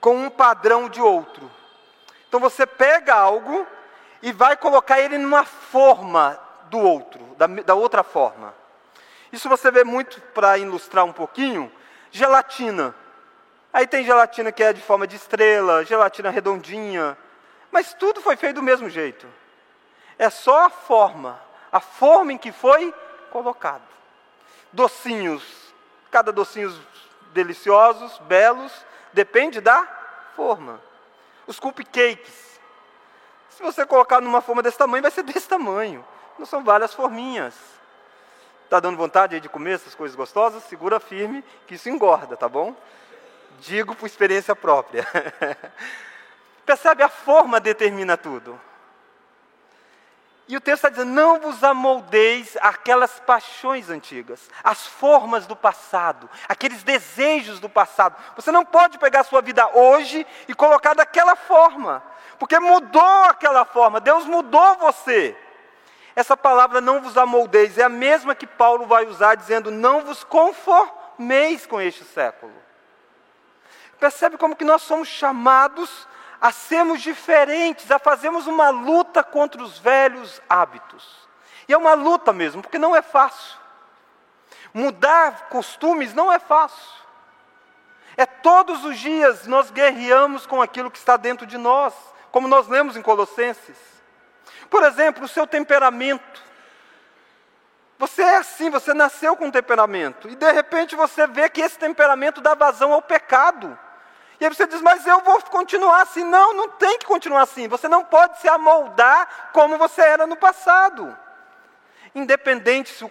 com 0.00 0.16
um 0.16 0.30
padrão 0.30 0.88
de 0.88 1.00
outro. 1.00 1.50
Então 2.28 2.40
você 2.40 2.66
pega 2.66 3.14
algo 3.14 3.66
e 4.20 4.32
vai 4.32 4.56
colocar 4.56 5.00
ele 5.00 5.16
numa 5.16 5.44
forma 5.44 6.38
do 6.68 6.78
outro, 6.78 7.22
da, 7.36 7.46
da 7.46 7.74
outra 7.74 8.02
forma. 8.02 8.54
Isso 9.32 9.48
você 9.48 9.70
vê 9.70 9.84
muito 9.84 10.20
para 10.32 10.58
ilustrar 10.58 11.04
um 11.04 11.12
pouquinho, 11.12 11.72
gelatina. 12.10 12.94
Aí 13.74 13.88
tem 13.88 14.04
gelatina 14.04 14.52
que 14.52 14.62
é 14.62 14.72
de 14.72 14.80
forma 14.80 15.04
de 15.04 15.16
estrela, 15.16 15.84
gelatina 15.84 16.30
redondinha, 16.30 17.18
mas 17.72 17.92
tudo 17.92 18.20
foi 18.20 18.36
feito 18.36 18.54
do 18.54 18.62
mesmo 18.62 18.88
jeito. 18.88 19.26
É 20.16 20.30
só 20.30 20.66
a 20.66 20.70
forma, 20.70 21.42
a 21.72 21.80
forma 21.80 22.32
em 22.32 22.38
que 22.38 22.52
foi 22.52 22.94
colocado. 23.32 23.82
Docinhos, 24.72 25.42
cada 26.08 26.30
docinho 26.30 26.72
deliciosos, 27.32 28.16
belos, 28.18 28.72
depende 29.12 29.60
da 29.60 29.84
forma. 30.36 30.80
Os 31.44 31.58
cupcakes. 31.58 32.60
Se 33.48 33.60
você 33.60 33.84
colocar 33.84 34.20
numa 34.20 34.40
forma 34.40 34.62
desse 34.62 34.78
tamanho, 34.78 35.02
vai 35.02 35.10
ser 35.10 35.24
desse 35.26 35.48
tamanho. 35.48 36.04
Não 36.38 36.46
são 36.46 36.62
várias 36.62 36.94
forminhas. 36.94 37.56
Está 38.62 38.78
dando 38.78 38.96
vontade 38.96 39.40
de 39.40 39.48
comer 39.48 39.72
essas 39.72 39.96
coisas 39.96 40.14
gostosas? 40.14 40.62
Segura 40.62 41.00
firme, 41.00 41.44
que 41.66 41.74
isso 41.74 41.88
engorda, 41.88 42.36
tá 42.36 42.48
bom? 42.48 42.72
Digo 43.64 43.94
por 43.94 44.06
experiência 44.06 44.54
própria. 44.54 45.06
Percebe? 46.66 47.02
A 47.02 47.08
forma 47.08 47.58
determina 47.58 48.16
tudo. 48.16 48.60
E 50.46 50.54
o 50.54 50.60
texto 50.60 50.84
está 50.84 50.88
dizendo: 50.90 51.12
não 51.12 51.40
vos 51.40 51.64
amoldeis 51.64 52.58
aquelas 52.60 53.18
paixões 53.20 53.88
antigas, 53.88 54.50
as 54.62 54.86
formas 54.86 55.46
do 55.46 55.56
passado, 55.56 56.28
aqueles 56.46 56.82
desejos 56.82 57.58
do 57.58 57.68
passado. 57.68 58.16
Você 58.36 58.52
não 58.52 58.66
pode 58.66 58.98
pegar 58.98 59.20
a 59.20 59.24
sua 59.24 59.40
vida 59.40 59.66
hoje 59.74 60.26
e 60.46 60.52
colocar 60.54 60.94
daquela 60.94 61.34
forma, 61.34 62.02
porque 62.38 62.58
mudou 62.60 63.24
aquela 63.24 63.64
forma, 63.64 63.98
Deus 63.98 64.26
mudou 64.26 64.76
você. 64.76 65.34
Essa 66.14 66.36
palavra 66.36 66.82
não 66.82 67.00
vos 67.00 67.16
amoldeis 67.16 67.78
é 67.78 67.82
a 67.82 67.88
mesma 67.88 68.34
que 68.34 68.46
Paulo 68.46 68.84
vai 68.84 69.06
usar 69.06 69.36
dizendo: 69.36 69.70
não 69.70 70.02
vos 70.02 70.22
conformeis 70.22 71.64
com 71.64 71.80
este 71.80 72.04
século. 72.04 72.63
Percebe 73.98 74.36
como 74.36 74.56
que 74.56 74.64
nós 74.64 74.82
somos 74.82 75.08
chamados 75.08 76.08
a 76.40 76.52
sermos 76.52 77.00
diferentes, 77.00 77.90
a 77.90 77.98
fazermos 77.98 78.46
uma 78.46 78.70
luta 78.70 79.22
contra 79.22 79.62
os 79.62 79.78
velhos 79.78 80.42
hábitos. 80.48 81.24
E 81.66 81.72
é 81.72 81.76
uma 81.76 81.94
luta 81.94 82.32
mesmo, 82.32 82.60
porque 82.60 82.78
não 82.78 82.94
é 82.94 83.00
fácil. 83.00 83.58
Mudar 84.72 85.48
costumes 85.48 86.12
não 86.12 86.32
é 86.32 86.38
fácil. 86.38 87.04
É 88.16 88.26
todos 88.26 88.84
os 88.84 88.98
dias 88.98 89.46
nós 89.46 89.70
guerreamos 89.70 90.46
com 90.46 90.60
aquilo 90.60 90.90
que 90.90 90.98
está 90.98 91.16
dentro 91.16 91.46
de 91.46 91.56
nós, 91.56 91.94
como 92.30 92.48
nós 92.48 92.68
lemos 92.68 92.96
em 92.96 93.02
Colossenses. 93.02 93.76
Por 94.68 94.82
exemplo, 94.82 95.24
o 95.24 95.28
seu 95.28 95.46
temperamento. 95.46 96.42
Você 97.98 98.22
é 98.22 98.36
assim, 98.36 98.70
você 98.70 98.92
nasceu 98.92 99.36
com 99.36 99.46
um 99.46 99.50
temperamento, 99.50 100.28
e 100.28 100.34
de 100.34 100.52
repente 100.52 100.96
você 100.96 101.26
vê 101.26 101.48
que 101.48 101.60
esse 101.60 101.78
temperamento 101.78 102.40
dá 102.40 102.54
vazão 102.54 102.92
ao 102.92 103.00
pecado. 103.00 103.78
E 104.40 104.44
aí 104.44 104.52
você 104.52 104.66
diz, 104.66 104.80
mas 104.80 105.06
eu 105.06 105.20
vou 105.20 105.40
continuar 105.42 106.02
assim. 106.02 106.24
Não, 106.24 106.54
não 106.54 106.68
tem 106.68 106.98
que 106.98 107.06
continuar 107.06 107.42
assim. 107.42 107.68
Você 107.68 107.88
não 107.88 108.04
pode 108.04 108.40
se 108.40 108.48
amoldar 108.48 109.50
como 109.52 109.78
você 109.78 110.02
era 110.02 110.26
no 110.26 110.36
passado. 110.36 111.16
Independente 112.14 112.90
se 112.90 113.04
o, 113.04 113.10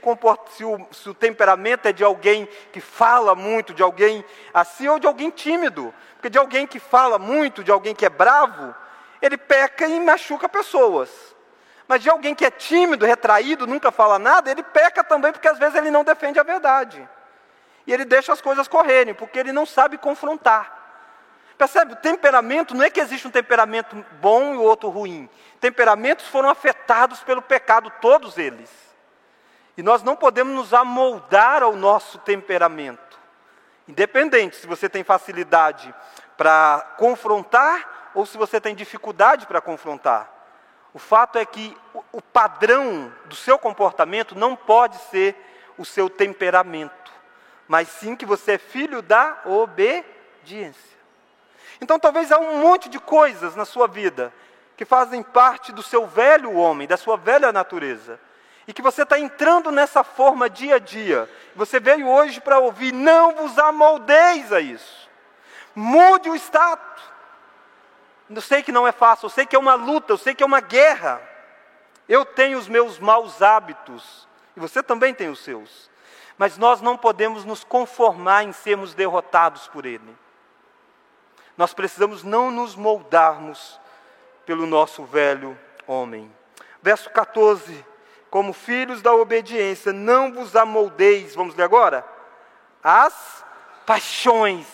se, 0.52 0.64
o, 0.64 0.88
se 0.92 1.10
o, 1.10 1.14
temperamento 1.14 1.88
é 1.88 1.92
de 1.92 2.04
alguém 2.04 2.48
que 2.72 2.80
fala 2.80 3.36
muito, 3.36 3.74
de 3.74 3.84
alguém 3.84 4.24
assim, 4.54 4.88
ou 4.88 4.98
de 4.98 5.08
alguém 5.08 5.30
tímido. 5.30 5.94
Porque 6.16 6.30
de 6.30 6.38
alguém 6.38 6.66
que 6.66 6.80
fala 6.80 7.20
muito, 7.20 7.64
de 7.64 7.72
alguém 7.72 7.94
que 7.94 8.06
é 8.06 8.10
bravo, 8.10 8.74
ele 9.22 9.38
peca 9.38 9.86
e 9.88 10.00
machuca 10.00 10.48
pessoas. 10.48 11.10
Mas 11.86 12.02
de 12.02 12.10
alguém 12.10 12.34
que 12.34 12.46
é 12.46 12.52
tímido, 12.52 13.06
retraído, 13.06 13.68
nunca 13.68 13.92
fala 13.92 14.18
nada, 14.18 14.50
ele 14.50 14.64
peca 14.64 15.04
também 15.04 15.34
porque 15.34 15.50
às 15.50 15.60
vezes 15.60 15.76
ele 15.76 15.92
não 15.92 16.04
defende 16.04 16.40
a 16.40 16.44
verdade. 16.44 17.08
E 17.86 17.94
ele 17.94 18.06
deixa 18.06 18.32
as 18.32 18.42
coisas 18.42 18.68
correrem, 18.68 19.14
porque 19.14 19.38
ele 19.38 19.52
não 19.52 19.66
sabe 19.66 19.98
confrontar. 19.98 20.83
Percebe? 21.64 21.94
O 21.94 21.96
temperamento 21.96 22.76
não 22.76 22.84
é 22.84 22.90
que 22.90 23.00
existe 23.00 23.26
um 23.26 23.32
temperamento 23.32 23.96
bom 24.20 24.54
e 24.54 24.58
outro 24.58 24.90
ruim. 24.90 25.30
Temperamentos 25.62 26.28
foram 26.28 26.50
afetados 26.50 27.22
pelo 27.22 27.42
pecado, 27.42 27.90
todos 28.02 28.38
eles. 28.38 28.70
E 29.78 29.82
nós 29.82 30.04
não 30.04 30.14
podemos 30.14 30.54
nos 30.54 30.74
amoldar 30.74 31.64
ao 31.64 31.74
nosso 31.74 32.18
temperamento. 32.18 33.18
Independente 33.88 34.58
se 34.58 34.68
você 34.68 34.90
tem 34.90 35.06
facilidade 35.06 35.96
para 36.36 36.96
confrontar 36.98 38.12
ou 38.14 38.26
se 38.26 38.38
você 38.38 38.60
tem 38.60 38.76
dificuldade 38.76 39.48
para 39.48 39.62
confrontar. 39.62 40.30
O 40.94 41.00
fato 41.00 41.38
é 41.38 41.46
que 41.46 41.78
o 42.12 42.22
padrão 42.22 43.10
do 43.24 43.38
seu 43.38 43.58
comportamento 43.58 44.38
não 44.38 44.54
pode 44.54 44.98
ser 45.04 45.34
o 45.78 45.86
seu 45.86 46.10
temperamento, 46.10 47.14
mas 47.70 47.88
sim 47.88 48.18
que 48.18 48.26
você 48.26 48.56
é 48.56 48.58
filho 48.58 49.02
da 49.02 49.44
obediência. 49.46 50.93
Então 51.84 52.00
talvez 52.00 52.32
há 52.32 52.40
um 52.40 52.60
monte 52.60 52.88
de 52.88 52.98
coisas 52.98 53.58
na 53.58 53.66
sua 53.66 53.90
vida 53.90 54.34
que 54.78 54.86
fazem 54.86 55.22
parte 55.22 55.74
do 55.74 55.84
seu 55.84 56.08
velho 56.08 56.54
homem, 56.54 56.88
da 56.88 56.96
sua 56.96 57.18
velha 57.18 57.52
natureza. 57.52 58.18
E 58.66 58.72
que 58.72 58.82
você 58.82 59.04
está 59.04 59.20
entrando 59.20 59.70
nessa 59.70 60.02
forma 60.02 60.50
dia 60.50 60.76
a 60.76 60.80
dia. 60.80 61.30
Você 61.54 61.82
veio 61.82 62.08
hoje 62.08 62.40
para 62.40 62.58
ouvir, 62.58 62.94
não 62.94 63.36
vos 63.36 63.60
amoldeis 63.60 64.54
a 64.54 64.62
isso. 64.62 65.10
Mude 65.76 66.30
o 66.30 66.36
status. 66.38 67.04
Eu 68.30 68.42
sei 68.42 68.64
que 68.64 68.72
não 68.72 68.88
é 68.88 68.94
fácil, 68.94 69.26
eu 69.26 69.30
sei 69.30 69.46
que 69.46 69.56
é 69.56 69.60
uma 69.60 69.74
luta, 69.74 70.14
eu 70.14 70.18
sei 70.18 70.34
que 70.34 70.42
é 70.42 70.46
uma 70.46 70.62
guerra. 70.62 71.22
Eu 72.08 72.24
tenho 72.24 72.58
os 72.58 72.70
meus 72.70 72.98
maus 72.98 73.42
hábitos, 73.42 74.26
e 74.56 74.60
você 74.62 74.82
também 74.82 75.14
tem 75.14 75.28
os 75.28 75.40
seus. 75.40 75.92
Mas 76.38 76.58
nós 76.58 76.80
não 76.80 76.98
podemos 76.98 77.44
nos 77.44 77.66
conformar 77.66 78.44
em 78.44 78.54
sermos 78.54 78.94
derrotados 78.94 79.68
por 79.68 79.86
ele 79.86 80.23
nós 81.58 81.74
precisamos 81.74 82.24
não 82.24 82.50
nos 82.50 82.76
moldarmos 82.76 83.80
pelo 84.46 84.66
nosso 84.66 85.04
velho 85.04 85.58
homem. 85.88 86.32
Verso 86.82 87.10
14: 87.10 87.86
Como 88.30 88.54
filhos 88.54 89.02
da 89.02 89.14
obediência, 89.14 89.94
não 89.94 90.34
vos 90.34 90.56
amoldeis, 90.56 91.36
vamos 91.36 91.56
ler 91.56 91.64
agora? 91.64 92.06
As 92.84 93.46
paixões. 93.86 94.66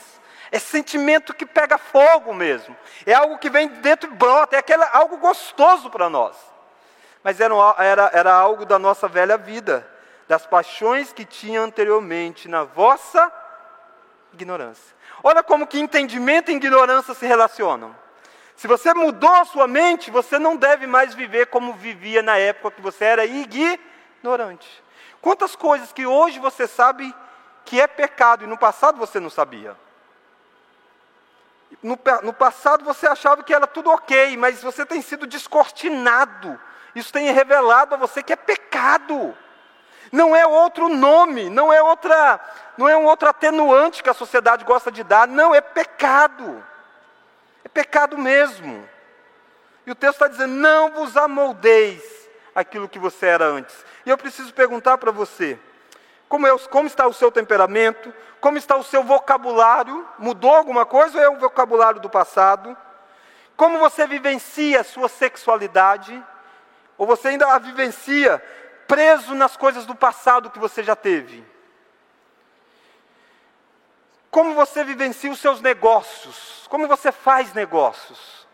É 0.51 0.57
sentimento 0.57 1.33
que 1.33 1.45
pega 1.45 1.77
fogo 1.77 2.33
mesmo. 2.33 2.75
É 3.05 3.13
algo 3.13 3.37
que 3.37 3.51
vem 3.51 3.67
dentro 3.67 4.09
e 4.09 4.15
brota, 4.15 4.55
é 4.55 4.59
aquela, 4.59 4.89
algo 4.91 5.17
gostoso 5.17 5.91
para 5.91 6.09
nós. 6.09 6.35
Mas 7.23 7.39
era, 7.39 7.53
era, 7.77 8.09
era 8.13 8.33
algo 8.33 8.65
da 8.65 8.79
nossa 8.79 9.07
velha 9.07 9.37
vida, 9.37 9.87
das 10.27 10.47
paixões 10.47 11.13
que 11.13 11.23
tinha 11.23 11.61
anteriormente 11.61 12.47
na 12.47 12.63
vossa 12.63 13.31
ignorância. 14.33 14.95
Olha 15.23 15.43
como 15.43 15.67
que 15.67 15.79
entendimento 15.79 16.51
e 16.51 16.55
ignorância 16.55 17.13
se 17.13 17.25
relacionam. 17.25 17.95
Se 18.55 18.67
você 18.67 18.93
mudou 18.93 19.33
a 19.33 19.45
sua 19.45 19.67
mente, 19.67 20.11
você 20.11 20.37
não 20.37 20.55
deve 20.55 20.85
mais 20.85 21.13
viver 21.13 21.47
como 21.47 21.73
vivia 21.73 22.21
na 22.21 22.37
época 22.37 22.75
que 22.75 22.81
você 22.81 23.05
era 23.05 23.25
ignorante. 23.25 24.83
Quantas 25.21 25.55
coisas 25.55 25.93
que 25.93 26.05
hoje 26.05 26.39
você 26.39 26.67
sabe 26.67 27.13
que 27.63 27.79
é 27.79 27.87
pecado 27.87 28.43
e 28.43 28.47
no 28.47 28.57
passado 28.57 28.97
você 28.97 29.19
não 29.19 29.29
sabia? 29.29 29.77
No, 31.83 31.97
no 32.23 32.33
passado 32.33 32.83
você 32.83 33.07
achava 33.07 33.43
que 33.43 33.53
era 33.53 33.67
tudo 33.67 33.89
ok, 33.91 34.35
mas 34.37 34.61
você 34.61 34.85
tem 34.85 35.01
sido 35.01 35.27
descortinado. 35.27 36.59
Isso 36.95 37.13
tem 37.13 37.31
revelado 37.31 37.95
a 37.95 37.97
você 37.97 38.23
que 38.23 38.33
é 38.33 38.35
pecado. 38.35 39.37
Não 40.11 40.35
é 40.35 40.45
outro 40.45 40.89
nome, 40.89 41.49
não 41.49 41.71
é 41.71 41.81
outra, 41.81 42.39
não 42.77 42.87
é 42.87 42.97
um 42.97 43.05
outro 43.05 43.29
atenuante 43.29 44.01
que 44.01 44.09
a 44.09 44.13
sociedade 44.13 44.65
gosta 44.65 44.91
de 44.91 45.03
dar, 45.03 45.27
não, 45.27 45.53
é 45.53 45.61
pecado. 45.61 46.63
É 47.63 47.69
pecado 47.69 48.17
mesmo. 48.17 48.87
E 49.85 49.91
o 49.91 49.95
texto 49.95 50.15
está 50.15 50.27
dizendo: 50.27 50.53
não 50.53 50.91
vos 50.91 51.15
amoldeis 51.15 52.03
aquilo 52.55 52.89
que 52.89 52.99
você 52.99 53.27
era 53.27 53.45
antes. 53.45 53.75
E 54.05 54.09
eu 54.09 54.17
preciso 54.17 54.53
perguntar 54.53 54.97
para 54.97 55.11
você: 55.11 55.59
como, 56.27 56.47
é, 56.47 56.57
como 56.69 56.87
está 56.87 57.07
o 57.07 57.13
seu 57.13 57.31
temperamento? 57.31 58.13
Como 58.39 58.57
está 58.57 58.77
o 58.77 58.83
seu 58.83 59.03
vocabulário? 59.03 60.07
Mudou 60.17 60.55
alguma 60.55 60.85
coisa 60.85 61.17
ou 61.17 61.23
é 61.23 61.29
o 61.29 61.37
vocabulário 61.37 61.99
do 61.99 62.09
passado? 62.09 62.77
Como 63.57 63.79
você 63.79 64.07
vivencia 64.07 64.81
a 64.81 64.83
sua 64.83 65.09
sexualidade? 65.09 66.23
Ou 66.97 67.05
você 67.05 67.29
ainda 67.29 67.47
a 67.47 67.59
vivencia 67.59 68.41
preso 68.89 69.35
nas 69.35 69.55
coisas 69.55 69.85
do 69.85 69.93
passado 69.93 70.49
que 70.49 70.57
você 70.57 70.81
já 70.81 70.95
teve? 70.95 71.45
Como 74.31 74.55
você 74.55 74.83
vivencia 74.83 75.31
os 75.31 75.39
seus 75.39 75.61
negócios? 75.61 76.65
Como 76.67 76.87
você 76.87 77.11
faz 77.11 77.53
negócios? 77.53 78.47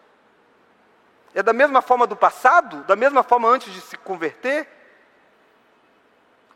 É 1.34 1.42
da 1.42 1.54
mesma 1.54 1.82
forma 1.82 2.06
do 2.06 2.18
passado? 2.18 2.84
Da 2.84 2.98
mesma 2.98 3.24
forma 3.24 3.48
antes 3.48 3.74
de 3.74 3.80
se 3.80 3.98
converter? 3.98 4.68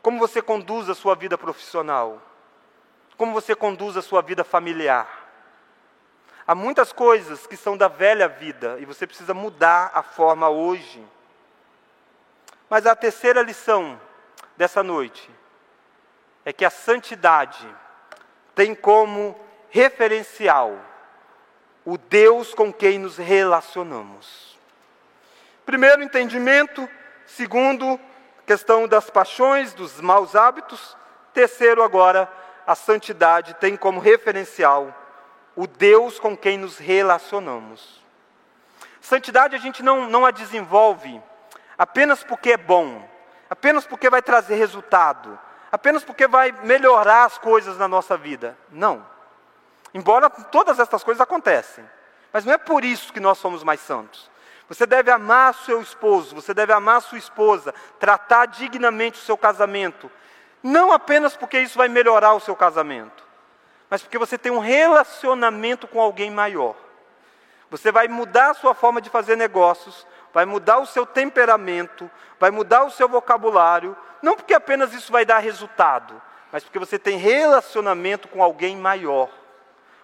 Como 0.02 0.18
você 0.18 0.42
conduz 0.42 0.88
a 0.90 0.94
sua 0.94 1.14
vida 1.14 1.38
profissional? 1.38 2.20
Como 3.16 3.32
você 3.32 3.54
conduz 3.54 3.96
a 3.96 4.02
sua 4.02 4.20
vida 4.20 4.44
familiar? 4.44 5.08
Há 6.46 6.54
muitas 6.54 6.92
coisas 6.92 7.46
que 7.46 7.56
são 7.56 7.76
da 7.76 7.88
velha 7.88 8.28
vida 8.28 8.76
e 8.78 8.84
você 8.84 9.06
precisa 9.06 9.32
mudar 9.32 9.90
a 9.94 10.02
forma 10.02 10.48
hoje. 10.48 11.02
Mas 12.70 12.86
a 12.86 12.94
terceira 12.94 13.42
lição 13.42 14.00
dessa 14.56 14.80
noite 14.80 15.28
é 16.44 16.52
que 16.52 16.64
a 16.64 16.70
santidade 16.70 17.66
tem 18.54 18.76
como 18.76 19.36
referencial 19.70 20.78
o 21.84 21.98
Deus 21.98 22.54
com 22.54 22.72
quem 22.72 22.96
nos 22.96 23.16
relacionamos. 23.16 24.56
Primeiro 25.66 26.00
entendimento, 26.00 26.88
segundo, 27.26 27.98
questão 28.46 28.86
das 28.86 29.10
paixões, 29.10 29.74
dos 29.74 30.00
maus 30.00 30.36
hábitos, 30.36 30.96
terceiro 31.34 31.82
agora, 31.82 32.30
a 32.64 32.76
santidade 32.76 33.54
tem 33.54 33.76
como 33.76 33.98
referencial 33.98 34.94
o 35.56 35.66
Deus 35.66 36.20
com 36.20 36.36
quem 36.36 36.56
nos 36.56 36.78
relacionamos. 36.78 38.00
Santidade 39.00 39.56
a 39.56 39.58
gente 39.58 39.82
não, 39.82 40.08
não 40.08 40.24
a 40.24 40.30
desenvolve 40.30 41.20
apenas 41.80 42.22
porque 42.22 42.52
é 42.52 42.56
bom, 42.58 43.08
apenas 43.48 43.86
porque 43.86 44.10
vai 44.10 44.20
trazer 44.20 44.56
resultado, 44.56 45.38
apenas 45.72 46.04
porque 46.04 46.28
vai 46.28 46.52
melhorar 46.62 47.24
as 47.24 47.38
coisas 47.38 47.78
na 47.78 47.88
nossa 47.88 48.18
vida. 48.18 48.54
Não. 48.70 49.06
Embora 49.94 50.28
todas 50.28 50.78
estas 50.78 51.02
coisas 51.02 51.22
acontecem. 51.22 51.82
Mas 52.30 52.44
não 52.44 52.52
é 52.52 52.58
por 52.58 52.84
isso 52.84 53.10
que 53.14 53.18
nós 53.18 53.38
somos 53.38 53.64
mais 53.64 53.80
santos. 53.80 54.30
Você 54.68 54.84
deve 54.84 55.10
amar 55.10 55.54
seu 55.54 55.80
esposo, 55.80 56.34
você 56.34 56.52
deve 56.52 56.70
amar 56.70 57.00
sua 57.00 57.16
esposa, 57.16 57.74
tratar 57.98 58.44
dignamente 58.44 59.18
o 59.18 59.24
seu 59.24 59.38
casamento. 59.38 60.10
Não 60.62 60.92
apenas 60.92 61.34
porque 61.34 61.58
isso 61.58 61.78
vai 61.78 61.88
melhorar 61.88 62.34
o 62.34 62.40
seu 62.40 62.54
casamento, 62.54 63.24
mas 63.88 64.02
porque 64.02 64.18
você 64.18 64.36
tem 64.36 64.52
um 64.52 64.58
relacionamento 64.58 65.88
com 65.88 65.98
alguém 65.98 66.30
maior. 66.30 66.76
Você 67.70 67.90
vai 67.90 68.06
mudar 68.06 68.50
a 68.50 68.54
sua 68.54 68.74
forma 68.74 69.00
de 69.00 69.08
fazer 69.08 69.36
negócios, 69.36 70.06
vai 70.32 70.44
mudar 70.44 70.78
o 70.78 70.86
seu 70.86 71.04
temperamento, 71.04 72.10
vai 72.38 72.50
mudar 72.50 72.84
o 72.84 72.90
seu 72.90 73.08
vocabulário, 73.08 73.96
não 74.22 74.36
porque 74.36 74.54
apenas 74.54 74.92
isso 74.92 75.10
vai 75.10 75.24
dar 75.24 75.38
resultado, 75.38 76.20
mas 76.52 76.64
porque 76.64 76.78
você 76.78 76.98
tem 76.98 77.16
relacionamento 77.16 78.28
com 78.28 78.42
alguém 78.42 78.76
maior. 78.76 79.30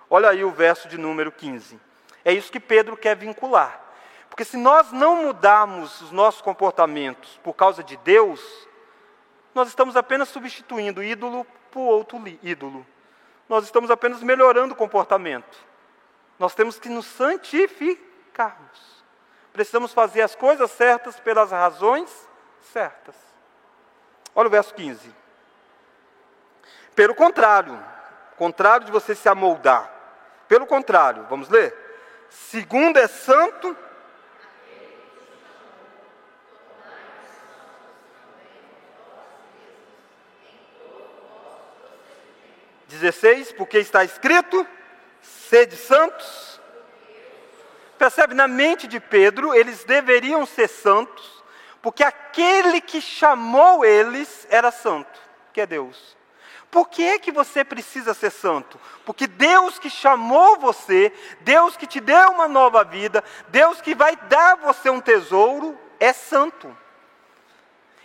Olha 0.08 0.30
aí 0.30 0.44
o 0.44 0.50
verso 0.50 0.88
de 0.88 0.96
número 0.98 1.32
15. 1.32 1.80
É 2.24 2.32
isso 2.32 2.50
que 2.50 2.60
Pedro 2.60 2.96
quer 2.96 3.16
vincular. 3.16 3.80
Porque 4.28 4.44
se 4.44 4.56
nós 4.56 4.92
não 4.92 5.24
mudarmos 5.24 6.00
os 6.02 6.12
nossos 6.12 6.42
comportamentos 6.42 7.40
por 7.42 7.54
causa 7.54 7.82
de 7.82 7.96
Deus, 7.98 8.68
nós 9.54 9.68
estamos 9.68 9.96
apenas 9.96 10.28
substituindo 10.28 11.02
ídolo 11.02 11.46
por 11.70 11.80
outro 11.80 12.22
ídolo. 12.42 12.86
Nós 13.48 13.64
estamos 13.64 13.90
apenas 13.90 14.22
melhorando 14.22 14.74
o 14.74 14.76
comportamento. 14.76 15.58
Nós 16.38 16.54
temos 16.54 16.78
que 16.78 16.88
nos 16.88 17.06
santificarmos. 17.06 18.95
Precisamos 19.56 19.94
fazer 19.94 20.20
as 20.20 20.34
coisas 20.34 20.70
certas 20.70 21.18
pelas 21.18 21.50
razões 21.50 22.10
certas. 22.74 23.14
Olha 24.34 24.48
o 24.48 24.50
verso 24.50 24.74
15. 24.74 25.10
Pelo 26.94 27.14
contrário, 27.14 27.82
contrário 28.36 28.84
de 28.84 28.92
você 28.92 29.14
se 29.14 29.26
amoldar. 29.30 29.90
Pelo 30.46 30.66
contrário, 30.66 31.24
vamos 31.30 31.48
ler? 31.48 31.74
Segundo 32.28 32.98
é 32.98 33.08
santo, 33.08 33.74
16, 42.88 43.52
porque 43.52 43.78
está 43.78 44.04
escrito: 44.04 44.66
sede 45.22 45.76
santos. 45.76 46.55
Percebe, 47.98 48.34
na 48.34 48.46
mente 48.46 48.86
de 48.86 49.00
Pedro, 49.00 49.54
eles 49.54 49.84
deveriam 49.84 50.44
ser 50.44 50.68
santos, 50.68 51.42
porque 51.80 52.02
aquele 52.02 52.80
que 52.80 53.00
chamou 53.00 53.84
eles 53.84 54.46
era 54.50 54.70
santo, 54.70 55.18
que 55.52 55.60
é 55.60 55.66
Deus. 55.66 56.16
Por 56.70 56.88
que 56.88 57.02
é 57.02 57.18
que 57.18 57.32
você 57.32 57.64
precisa 57.64 58.12
ser 58.12 58.30
santo? 58.30 58.78
Porque 59.04 59.26
Deus 59.26 59.78
que 59.78 59.88
chamou 59.88 60.58
você, 60.58 61.12
Deus 61.40 61.76
que 61.76 61.86
te 61.86 62.00
deu 62.00 62.32
uma 62.32 62.48
nova 62.48 62.84
vida, 62.84 63.24
Deus 63.48 63.80
que 63.80 63.94
vai 63.94 64.16
dar 64.16 64.56
você 64.56 64.90
um 64.90 65.00
tesouro, 65.00 65.78
é 65.98 66.12
santo. 66.12 66.76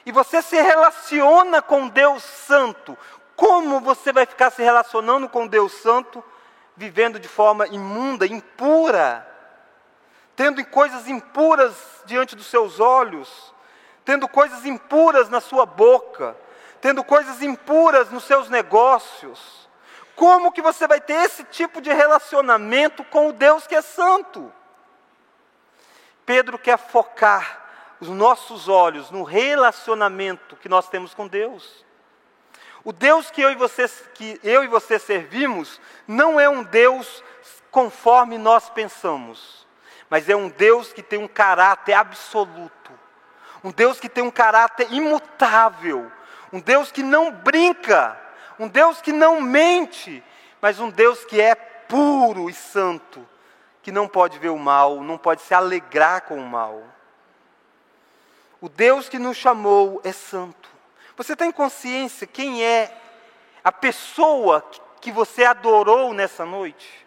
E 0.05 0.11
você 0.11 0.41
se 0.41 0.59
relaciona 0.61 1.61
com 1.61 1.87
Deus 1.87 2.23
Santo, 2.23 2.97
como 3.35 3.79
você 3.79 4.11
vai 4.11 4.25
ficar 4.25 4.51
se 4.51 4.61
relacionando 4.61 5.27
com 5.27 5.47
Deus 5.47 5.73
Santo, 5.73 6.23
vivendo 6.75 7.19
de 7.19 7.27
forma 7.27 7.67
imunda, 7.67 8.25
impura, 8.25 9.27
tendo 10.41 10.65
coisas 10.65 11.07
impuras 11.07 11.75
diante 12.03 12.35
dos 12.35 12.47
seus 12.47 12.79
olhos, 12.79 13.53
tendo 14.03 14.27
coisas 14.27 14.65
impuras 14.65 15.29
na 15.29 15.39
sua 15.39 15.67
boca, 15.67 16.35
tendo 16.81 17.03
coisas 17.03 17.43
impuras 17.43 18.09
nos 18.09 18.23
seus 18.23 18.49
negócios? 18.49 19.69
Como 20.15 20.51
que 20.51 20.59
você 20.59 20.87
vai 20.87 20.99
ter 20.99 21.13
esse 21.13 21.43
tipo 21.43 21.79
de 21.79 21.93
relacionamento 21.93 23.03
com 23.03 23.29
o 23.29 23.33
Deus 23.33 23.67
que 23.67 23.75
é 23.75 23.83
santo? 23.83 24.51
Pedro 26.25 26.57
quer 26.57 26.79
focar 26.79 27.63
os 27.99 28.07
nossos 28.07 28.67
olhos 28.67 29.11
no 29.11 29.21
relacionamento 29.21 30.55
que 30.55 30.67
nós 30.67 30.89
temos 30.89 31.13
com 31.13 31.27
Deus. 31.27 31.85
O 32.83 32.91
Deus 32.91 33.29
que 33.29 33.43
eu 33.43 33.51
e 33.51 33.55
você, 33.55 33.87
que 34.15 34.39
eu 34.43 34.63
e 34.63 34.67
você 34.67 34.97
servimos 34.97 35.79
não 36.07 36.39
é 36.39 36.49
um 36.49 36.63
Deus 36.63 37.23
conforme 37.69 38.39
nós 38.39 38.71
pensamos, 38.71 39.60
mas 40.11 40.27
é 40.27 40.35
um 40.35 40.49
Deus 40.49 40.91
que 40.91 41.01
tem 41.01 41.17
um 41.17 41.27
caráter 41.27 41.93
absoluto, 41.93 42.91
um 43.63 43.71
Deus 43.71 43.97
que 43.97 44.09
tem 44.09 44.21
um 44.21 44.29
caráter 44.29 44.91
imutável, 44.91 46.11
um 46.51 46.59
Deus 46.59 46.91
que 46.91 47.01
não 47.01 47.31
brinca, 47.31 48.19
um 48.59 48.67
Deus 48.67 48.99
que 48.99 49.13
não 49.13 49.39
mente, 49.39 50.21
mas 50.61 50.81
um 50.81 50.89
Deus 50.89 51.23
que 51.23 51.39
é 51.39 51.55
puro 51.55 52.49
e 52.49 52.53
santo, 52.53 53.25
que 53.81 53.89
não 53.89 54.05
pode 54.05 54.37
ver 54.37 54.49
o 54.49 54.59
mal, 54.59 55.01
não 55.01 55.17
pode 55.17 55.43
se 55.43 55.53
alegrar 55.53 56.23
com 56.23 56.35
o 56.35 56.45
mal. 56.45 56.83
O 58.59 58.67
Deus 58.67 59.07
que 59.07 59.17
nos 59.17 59.37
chamou 59.37 60.01
é 60.03 60.11
santo. 60.11 60.69
Você 61.15 61.37
tem 61.37 61.53
consciência 61.53 62.27
quem 62.27 62.61
é 62.65 62.93
a 63.63 63.71
pessoa 63.71 64.61
que 64.99 65.09
você 65.09 65.45
adorou 65.45 66.13
nessa 66.13 66.45
noite? 66.45 67.01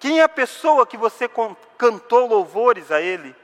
Quem 0.00 0.18
é 0.18 0.22
a 0.22 0.28
pessoa 0.28 0.86
que 0.86 0.96
você 0.96 1.30
cantou 1.76 2.26
louvores 2.26 2.90
a 2.90 3.02
Ele? 3.02 3.36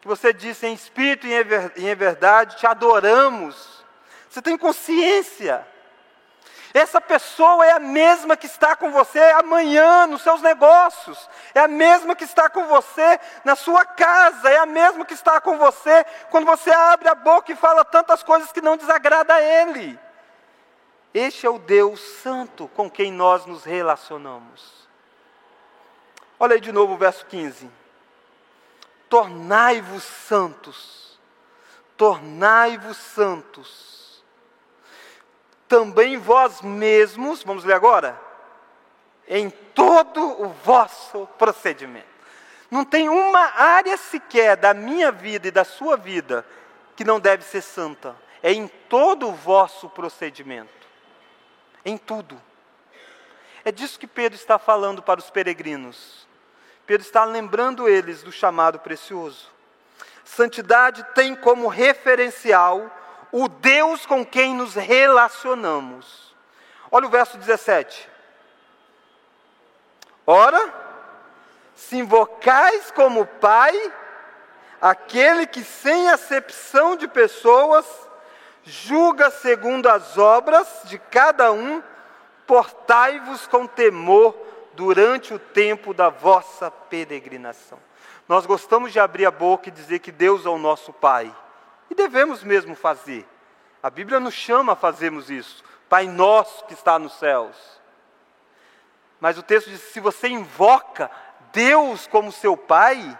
Que 0.00 0.08
você 0.08 0.32
disse 0.32 0.66
em 0.66 0.74
espírito 0.74 1.26
e 1.26 1.32
em 1.32 1.94
verdade, 1.94 2.56
te 2.56 2.66
adoramos. 2.66 3.84
Você 4.28 4.42
tem 4.42 4.58
consciência? 4.58 5.64
Essa 6.74 7.00
pessoa 7.00 7.64
é 7.64 7.70
a 7.70 7.78
mesma 7.78 8.36
que 8.36 8.46
está 8.46 8.74
com 8.74 8.90
você 8.90 9.20
amanhã 9.20 10.06
nos 10.06 10.20
seus 10.22 10.42
negócios, 10.42 11.30
é 11.54 11.60
a 11.60 11.68
mesma 11.68 12.14
que 12.14 12.24
está 12.24 12.50
com 12.50 12.66
você 12.66 13.18
na 13.44 13.56
sua 13.56 13.84
casa, 13.84 14.50
é 14.50 14.58
a 14.58 14.66
mesma 14.66 15.04
que 15.04 15.14
está 15.14 15.40
com 15.40 15.56
você 15.56 16.04
quando 16.30 16.44
você 16.44 16.70
abre 16.70 17.08
a 17.08 17.14
boca 17.14 17.52
e 17.52 17.56
fala 17.56 17.84
tantas 17.84 18.22
coisas 18.22 18.52
que 18.52 18.60
não 18.60 18.76
desagrada 18.76 19.32
a 19.32 19.40
Ele. 19.40 19.98
Este 21.14 21.46
é 21.46 21.50
o 21.50 21.58
Deus 21.58 22.00
Santo 22.00 22.68
com 22.74 22.90
quem 22.90 23.10
nós 23.10 23.46
nos 23.46 23.64
relacionamos. 23.64 24.87
Olha 26.38 26.54
aí 26.54 26.60
de 26.60 26.72
novo 26.72 26.94
o 26.94 26.98
verso 26.98 27.26
15. 27.26 27.70
Tornai-vos 29.08 30.04
santos, 30.04 31.18
tornai-vos 31.96 32.96
santos 32.96 33.98
também 35.68 36.16
vós 36.16 36.62
mesmos, 36.62 37.42
vamos 37.44 37.62
ler 37.62 37.74
agora, 37.74 38.18
em 39.28 39.50
todo 39.50 40.42
o 40.42 40.48
vosso 40.48 41.28
procedimento. 41.38 42.08
Não 42.70 42.84
tem 42.84 43.08
uma 43.08 43.52
área 43.54 43.96
sequer 43.96 44.56
da 44.56 44.72
minha 44.72 45.12
vida 45.12 45.48
e 45.48 45.50
da 45.50 45.64
sua 45.64 45.96
vida 45.96 46.44
que 46.96 47.04
não 47.04 47.20
deve 47.20 47.44
ser 47.44 47.60
santa. 47.60 48.16
É 48.42 48.52
em 48.52 48.66
todo 48.66 49.28
o 49.28 49.32
vosso 49.32 49.88
procedimento. 49.90 50.88
Em 51.84 51.96
tudo. 51.96 52.40
É 53.64 53.70
disso 53.70 53.98
que 53.98 54.06
Pedro 54.06 54.36
está 54.36 54.58
falando 54.58 55.02
para 55.02 55.20
os 55.20 55.30
peregrinos. 55.30 56.26
Pedro 56.88 57.06
está 57.06 57.22
lembrando 57.26 57.86
eles 57.86 58.22
do 58.22 58.32
chamado 58.32 58.78
precioso. 58.78 59.50
Santidade 60.24 61.04
tem 61.14 61.36
como 61.36 61.68
referencial 61.68 62.90
o 63.30 63.46
Deus 63.46 64.06
com 64.06 64.24
quem 64.24 64.54
nos 64.54 64.72
relacionamos. 64.74 66.34
Olha 66.90 67.06
o 67.06 67.10
verso 67.10 67.36
17. 67.36 68.08
Ora, 70.26 70.72
se 71.74 71.98
invocais 71.98 72.90
como 72.92 73.26
Pai, 73.26 73.92
aquele 74.80 75.46
que 75.46 75.62
sem 75.62 76.08
acepção 76.08 76.96
de 76.96 77.06
pessoas 77.06 77.84
julga 78.64 79.30
segundo 79.30 79.90
as 79.90 80.16
obras 80.16 80.66
de 80.84 80.98
cada 80.98 81.52
um, 81.52 81.82
portai-vos 82.46 83.46
com 83.46 83.66
temor 83.66 84.34
durante 84.78 85.34
o 85.34 85.40
tempo 85.40 85.92
da 85.92 86.08
vossa 86.08 86.70
peregrinação. 86.70 87.80
Nós 88.28 88.46
gostamos 88.46 88.92
de 88.92 89.00
abrir 89.00 89.26
a 89.26 89.30
boca 89.30 89.68
e 89.68 89.72
dizer 89.72 89.98
que 89.98 90.12
Deus 90.12 90.46
é 90.46 90.48
o 90.48 90.56
nosso 90.56 90.92
Pai. 90.92 91.34
E 91.90 91.96
devemos 91.96 92.44
mesmo 92.44 92.76
fazer. 92.76 93.26
A 93.82 93.90
Bíblia 93.90 94.20
nos 94.20 94.34
chama 94.34 94.74
a 94.74 94.76
fazermos 94.76 95.30
isso. 95.30 95.64
Pai 95.88 96.06
nosso 96.06 96.64
que 96.66 96.74
está 96.74 96.96
nos 96.96 97.18
céus. 97.18 97.56
Mas 99.18 99.36
o 99.36 99.42
texto 99.42 99.68
diz: 99.68 99.80
se 99.80 99.98
você 99.98 100.28
invoca 100.28 101.10
Deus 101.52 102.06
como 102.06 102.30
seu 102.30 102.56
Pai, 102.56 103.18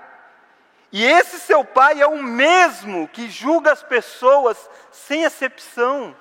e 0.92 1.04
esse 1.04 1.40
seu 1.40 1.64
Pai 1.64 2.00
é 2.00 2.06
o 2.06 2.22
mesmo 2.22 3.08
que 3.08 3.28
julga 3.28 3.72
as 3.72 3.82
pessoas 3.82 4.70
sem 4.92 5.24
exceção. 5.24 6.14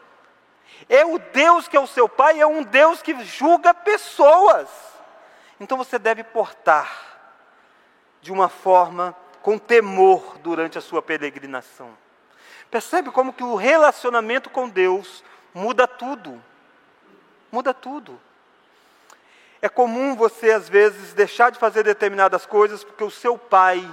É 0.89 1.05
o 1.05 1.19
Deus 1.19 1.67
que 1.67 1.77
é 1.77 1.79
o 1.79 1.85
seu 1.85 2.09
Pai, 2.09 2.41
é 2.41 2.47
um 2.47 2.63
Deus 2.63 3.03
que 3.03 3.23
julga 3.23 3.71
pessoas. 3.71 4.86
Então 5.59 5.77
você 5.77 5.97
deve 5.97 6.23
portar 6.23 6.89
de 8.21 8.31
uma 8.31 8.49
forma 8.49 9.15
com 9.41 9.57
temor 9.57 10.37
durante 10.39 10.77
a 10.77 10.81
sua 10.81 11.01
peregrinação. 11.01 11.97
Percebe 12.69 13.11
como 13.11 13.33
que 13.33 13.43
o 13.43 13.55
relacionamento 13.55 14.49
com 14.49 14.67
Deus 14.67 15.23
muda 15.53 15.87
tudo. 15.87 16.43
Muda 17.51 17.73
tudo. 17.73 18.19
É 19.61 19.69
comum 19.69 20.15
você, 20.15 20.51
às 20.51 20.69
vezes, 20.69 21.13
deixar 21.13 21.49
de 21.49 21.57
fazer 21.57 21.83
determinadas 21.83 22.45
coisas 22.45 22.83
porque 22.83 23.03
o 23.03 23.09
seu 23.09 23.37
pai 23.37 23.89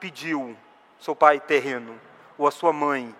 pediu, 0.00 0.56
seu 0.98 1.14
pai 1.14 1.38
terreno, 1.38 2.00
ou 2.36 2.48
a 2.48 2.50
sua 2.50 2.72
mãe. 2.72 3.14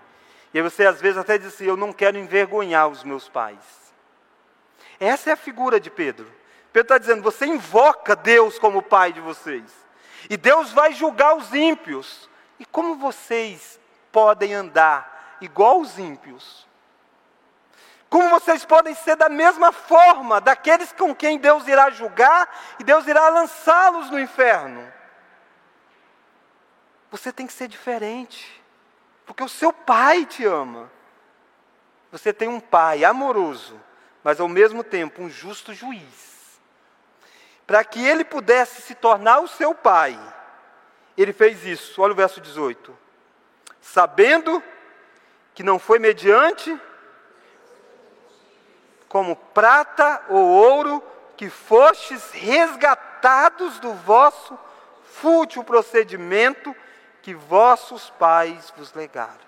E 0.52 0.58
aí 0.58 0.62
você, 0.62 0.86
às 0.86 1.00
vezes, 1.00 1.18
até 1.18 1.38
diz 1.38 1.48
assim: 1.48 1.66
Eu 1.66 1.76
não 1.76 1.92
quero 1.92 2.18
envergonhar 2.18 2.88
os 2.88 3.04
meus 3.04 3.28
pais. 3.28 3.58
Essa 4.98 5.30
é 5.30 5.32
a 5.34 5.36
figura 5.36 5.78
de 5.78 5.90
Pedro. 5.90 6.30
Pedro 6.74 6.86
está 6.86 6.98
dizendo: 6.98 7.22
Você 7.22 7.46
invoca 7.46 8.16
Deus 8.16 8.58
como 8.58 8.82
pai 8.82 9.12
de 9.12 9.20
vocês. 9.20 9.62
E 10.28 10.36
Deus 10.36 10.72
vai 10.72 10.92
julgar 10.92 11.36
os 11.36 11.54
ímpios. 11.54 12.28
E 12.58 12.66
como 12.66 12.96
vocês 12.96 13.78
podem 14.10 14.52
andar 14.52 15.36
igual 15.40 15.80
os 15.80 15.96
ímpios? 16.00 16.66
Como 18.10 18.28
vocês 18.28 18.64
podem 18.64 18.92
ser 18.92 19.14
da 19.14 19.28
mesma 19.28 19.70
forma 19.70 20.40
daqueles 20.40 20.92
com 20.92 21.14
quem 21.14 21.38
Deus 21.38 21.68
irá 21.68 21.90
julgar 21.90 22.52
e 22.80 22.84
Deus 22.84 23.06
irá 23.06 23.28
lançá-los 23.28 24.10
no 24.10 24.18
inferno? 24.18 24.92
Você 27.08 27.32
tem 27.32 27.46
que 27.46 27.52
ser 27.52 27.68
diferente, 27.68 28.60
porque 29.24 29.44
o 29.44 29.48
seu 29.48 29.72
pai 29.72 30.26
te 30.26 30.44
ama. 30.44 30.90
Você 32.10 32.32
tem 32.32 32.48
um 32.48 32.58
pai 32.58 33.04
amoroso, 33.04 33.80
mas 34.24 34.40
ao 34.40 34.48
mesmo 34.48 34.82
tempo 34.82 35.22
um 35.22 35.30
justo 35.30 35.72
juiz. 35.72 36.33
Para 37.66 37.84
que 37.84 38.04
ele 38.04 38.24
pudesse 38.24 38.82
se 38.82 38.94
tornar 38.94 39.40
o 39.40 39.48
seu 39.48 39.74
pai, 39.74 40.18
ele 41.16 41.32
fez 41.32 41.64
isso. 41.64 42.00
Olha 42.02 42.12
o 42.12 42.16
verso 42.16 42.40
18. 42.40 42.96
Sabendo 43.80 44.62
que 45.54 45.62
não 45.62 45.78
foi 45.78 45.98
mediante 45.98 46.78
como 49.08 49.36
prata 49.36 50.22
ou 50.28 50.44
ouro, 50.44 51.02
que 51.36 51.48
fostes 51.48 52.32
resgatados 52.32 53.78
do 53.78 53.92
vosso 53.92 54.58
fútil 55.04 55.62
procedimento 55.62 56.74
que 57.22 57.32
vossos 57.32 58.10
pais 58.10 58.72
vos 58.76 58.92
legaram. 58.92 59.44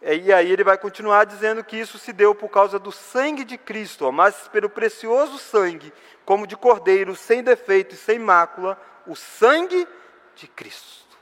E 0.00 0.32
aí 0.32 0.50
ele 0.50 0.64
vai 0.64 0.78
continuar 0.78 1.24
dizendo 1.24 1.62
que 1.62 1.76
isso 1.76 1.98
se 1.98 2.12
deu 2.12 2.34
por 2.34 2.48
causa 2.48 2.78
do 2.78 2.90
sangue 2.90 3.44
de 3.44 3.58
Cristo, 3.58 4.10
mas 4.12 4.48
pelo 4.48 4.70
precioso 4.70 5.38
sangue, 5.38 5.92
como 6.28 6.46
de 6.46 6.58
cordeiro, 6.58 7.16
sem 7.16 7.42
defeito 7.42 7.94
e 7.94 7.96
sem 7.96 8.18
mácula, 8.18 8.78
o 9.06 9.16
sangue 9.16 9.88
de 10.36 10.46
Cristo. 10.46 11.16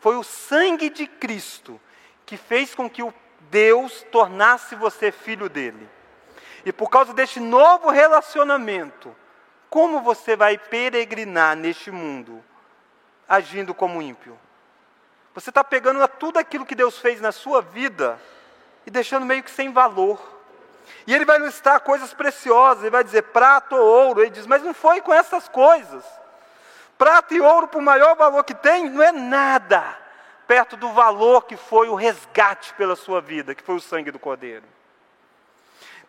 Foi 0.00 0.16
o 0.16 0.22
sangue 0.24 0.88
de 0.88 1.06
Cristo 1.06 1.78
que 2.24 2.38
fez 2.38 2.74
com 2.74 2.88
que 2.88 3.02
o 3.02 3.12
Deus 3.50 4.06
tornasse 4.10 4.74
você 4.74 5.12
filho 5.12 5.50
dele. 5.50 5.86
E 6.64 6.72
por 6.72 6.88
causa 6.88 7.12
deste 7.12 7.38
novo 7.38 7.90
relacionamento, 7.90 9.14
como 9.68 10.00
você 10.00 10.34
vai 10.34 10.56
peregrinar 10.56 11.54
neste 11.54 11.90
mundo 11.90 12.42
agindo 13.28 13.74
como 13.74 14.00
ímpio? 14.00 14.40
Você 15.34 15.50
está 15.50 15.62
pegando 15.62 16.08
tudo 16.08 16.38
aquilo 16.38 16.64
que 16.64 16.74
Deus 16.74 16.96
fez 16.96 17.20
na 17.20 17.32
sua 17.32 17.60
vida 17.60 18.18
e 18.86 18.90
deixando 18.90 19.26
meio 19.26 19.42
que 19.42 19.50
sem 19.50 19.74
valor. 19.74 20.37
E 21.06 21.14
ele 21.14 21.24
vai 21.24 21.38
listar 21.38 21.80
coisas 21.80 22.12
preciosas, 22.12 22.82
ele 22.82 22.90
vai 22.90 23.04
dizer 23.04 23.22
prata 23.22 23.76
ou 23.76 24.06
ouro. 24.06 24.20
Ele 24.20 24.30
diz, 24.30 24.46
mas 24.46 24.62
não 24.62 24.74
foi 24.74 25.00
com 25.00 25.12
essas 25.12 25.48
coisas. 25.48 26.04
Prata 26.96 27.34
e 27.34 27.40
ouro, 27.40 27.68
por 27.68 27.80
maior 27.80 28.16
valor 28.16 28.44
que 28.44 28.54
tem, 28.54 28.90
não 28.90 29.02
é 29.02 29.12
nada 29.12 29.96
perto 30.48 30.78
do 30.78 30.90
valor 30.92 31.44
que 31.44 31.58
foi 31.58 31.90
o 31.90 31.94
resgate 31.94 32.72
pela 32.72 32.96
sua 32.96 33.20
vida, 33.20 33.54
que 33.54 33.62
foi 33.62 33.76
o 33.76 33.80
sangue 33.80 34.10
do 34.10 34.18
Cordeiro. 34.18 34.64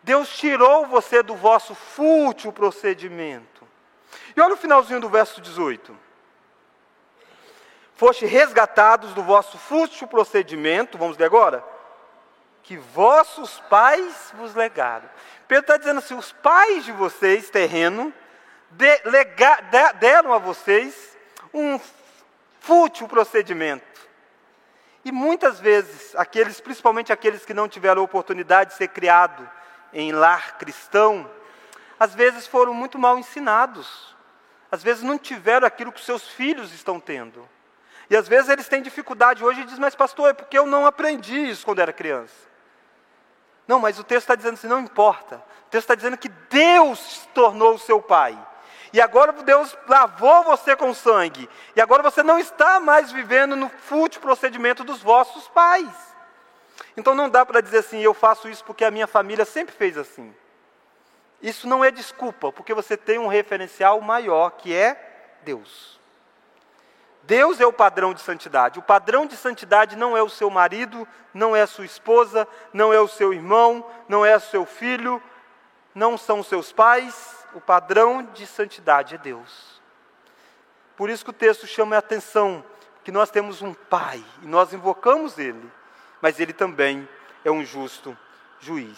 Deus 0.01 0.29
tirou 0.29 0.85
você 0.85 1.21
do 1.21 1.35
vosso 1.35 1.75
fútil 1.75 2.53
procedimento. 2.53 3.67
E 4.35 4.39
olha 4.39 4.53
o 4.53 4.57
finalzinho 4.57 5.01
do 5.01 5.09
verso 5.09 5.41
18. 5.41 5.95
Foste 7.95 8.25
resgatados 8.25 9.13
do 9.13 9.21
vosso 9.21 9.57
fútil 9.57 10.07
procedimento, 10.07 10.97
vamos 10.97 11.17
ver 11.17 11.25
agora, 11.25 11.61
que 12.69 12.77
vossos 12.77 13.59
pais 13.61 14.31
vos 14.35 14.53
legaram. 14.53 15.09
Pedro 15.47 15.61
está 15.61 15.75
dizendo 15.75 15.97
assim: 15.97 16.13
os 16.13 16.31
pais 16.31 16.85
de 16.85 16.91
vocês, 16.91 17.49
terreno, 17.49 18.13
de, 18.69 19.01
lega, 19.05 19.59
de, 19.71 19.93
deram 19.93 20.31
a 20.31 20.37
vocês 20.37 21.17
um 21.51 21.79
fútil 22.59 23.07
procedimento. 23.07 23.83
E 25.03 25.11
muitas 25.11 25.59
vezes, 25.59 26.15
aqueles, 26.15 26.61
principalmente 26.61 27.11
aqueles 27.11 27.43
que 27.43 27.55
não 27.55 27.67
tiveram 27.67 28.03
a 28.03 28.05
oportunidade 28.05 28.69
de 28.69 28.77
ser 28.77 28.89
criado 28.89 29.49
em 29.91 30.11
lar 30.11 30.59
cristão, 30.59 31.27
às 31.99 32.13
vezes 32.13 32.45
foram 32.45 32.71
muito 32.71 32.99
mal 32.99 33.17
ensinados. 33.17 34.15
Às 34.71 34.83
vezes 34.83 35.01
não 35.01 35.17
tiveram 35.17 35.65
aquilo 35.65 35.91
que 35.91 36.01
seus 36.01 36.27
filhos 36.27 36.71
estão 36.71 36.99
tendo. 36.99 37.49
E 38.11 38.15
às 38.15 38.27
vezes 38.27 38.47
eles 38.47 38.67
têm 38.67 38.83
dificuldade 38.83 39.43
hoje 39.43 39.61
e 39.61 39.63
dizem, 39.63 39.79
mas 39.79 39.95
pastor, 39.95 40.29
é 40.29 40.33
porque 40.33 40.55
eu 40.55 40.67
não 40.67 40.85
aprendi 40.85 41.49
isso 41.49 41.65
quando 41.65 41.79
era 41.79 41.91
criança. 41.91 42.48
Não, 43.69 43.79
mas 43.79 43.99
o 43.99 44.03
texto 44.03 44.23
está 44.23 44.33
dizendo 44.33 44.55
assim, 44.55 44.65
não 44.65 44.79
importa. 44.79 45.35
O 45.35 45.69
texto 45.69 45.83
está 45.83 45.93
dizendo 45.93 46.17
que 46.17 46.27
Deus 46.27 46.97
se 46.97 47.27
tornou 47.27 47.75
o 47.75 47.77
seu 47.77 48.01
pai. 48.01 48.35
E 48.91 48.99
agora 48.99 49.31
Deus 49.31 49.77
lavou 49.87 50.43
você 50.43 50.75
com 50.75 50.91
sangue. 50.91 51.47
E 51.75 51.79
agora 51.79 52.01
você 52.01 52.23
não 52.23 52.39
está 52.39 52.79
mais 52.79 53.11
vivendo 53.11 53.55
no 53.55 53.69
fútil 53.69 54.21
procedimento 54.21 54.83
dos 54.83 55.03
vossos 55.03 55.47
pais. 55.49 55.87
Então 56.97 57.13
não 57.13 57.29
dá 57.29 57.45
para 57.45 57.61
dizer 57.61 57.77
assim, 57.77 57.99
eu 57.99 58.15
faço 58.15 58.49
isso 58.49 58.65
porque 58.65 58.83
a 58.83 58.89
minha 58.89 59.05
família 59.05 59.45
sempre 59.45 59.75
fez 59.75 59.99
assim. 59.99 60.35
Isso 61.39 61.67
não 61.67 61.85
é 61.85 61.91
desculpa, 61.91 62.51
porque 62.51 62.73
você 62.73 62.97
tem 62.97 63.19
um 63.19 63.27
referencial 63.27 64.01
maior 64.01 64.49
que 64.49 64.73
é 64.73 65.37
Deus. 65.43 65.98
Deus 67.23 67.59
é 67.59 67.65
o 67.65 67.73
padrão 67.73 68.13
de 68.13 68.21
santidade. 68.21 68.79
O 68.79 68.83
padrão 68.83 69.25
de 69.25 69.35
santidade 69.37 69.95
não 69.95 70.17
é 70.17 70.23
o 70.23 70.29
seu 70.29 70.49
marido, 70.49 71.07
não 71.33 71.55
é 71.55 71.61
a 71.61 71.67
sua 71.67 71.85
esposa, 71.85 72.47
não 72.73 72.91
é 72.91 72.99
o 72.99 73.07
seu 73.07 73.33
irmão, 73.33 73.85
não 74.07 74.25
é 74.25 74.35
o 74.35 74.39
seu 74.39 74.65
filho, 74.65 75.21
não 75.93 76.17
são 76.17 76.39
os 76.39 76.47
seus 76.47 76.71
pais. 76.71 77.45
O 77.53 77.61
padrão 77.61 78.23
de 78.23 78.47
santidade 78.47 79.15
é 79.15 79.17
Deus. 79.17 79.81
Por 80.95 81.09
isso 81.09 81.23
que 81.23 81.31
o 81.31 81.33
texto 81.33 81.67
chama 81.67 81.95
a 81.95 81.99
atenção 81.99 82.63
que 83.03 83.11
nós 83.11 83.29
temos 83.29 83.61
um 83.61 83.73
pai 83.73 84.23
e 84.41 84.47
nós 84.47 84.73
invocamos 84.73 85.37
ele 85.37 85.71
mas 86.21 86.39
ele 86.39 86.53
também 86.53 87.07
é 87.43 87.51
um 87.51 87.63
justo 87.63 88.17
juiz. 88.59 88.97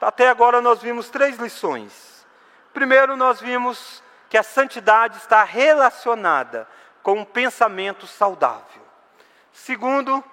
Até 0.00 0.28
agora 0.28 0.60
nós 0.60 0.80
vimos 0.80 1.10
três 1.10 1.36
lições. 1.38 2.26
Primeiro, 2.72 3.16
nós 3.16 3.40
vimos 3.40 4.02
que 4.28 4.36
a 4.36 4.42
santidade 4.42 5.16
está 5.18 5.42
relacionada 5.42 6.68
com 7.06 7.20
um 7.20 7.24
pensamento 7.24 8.04
saudável. 8.04 8.82
Segundo, 9.52 10.24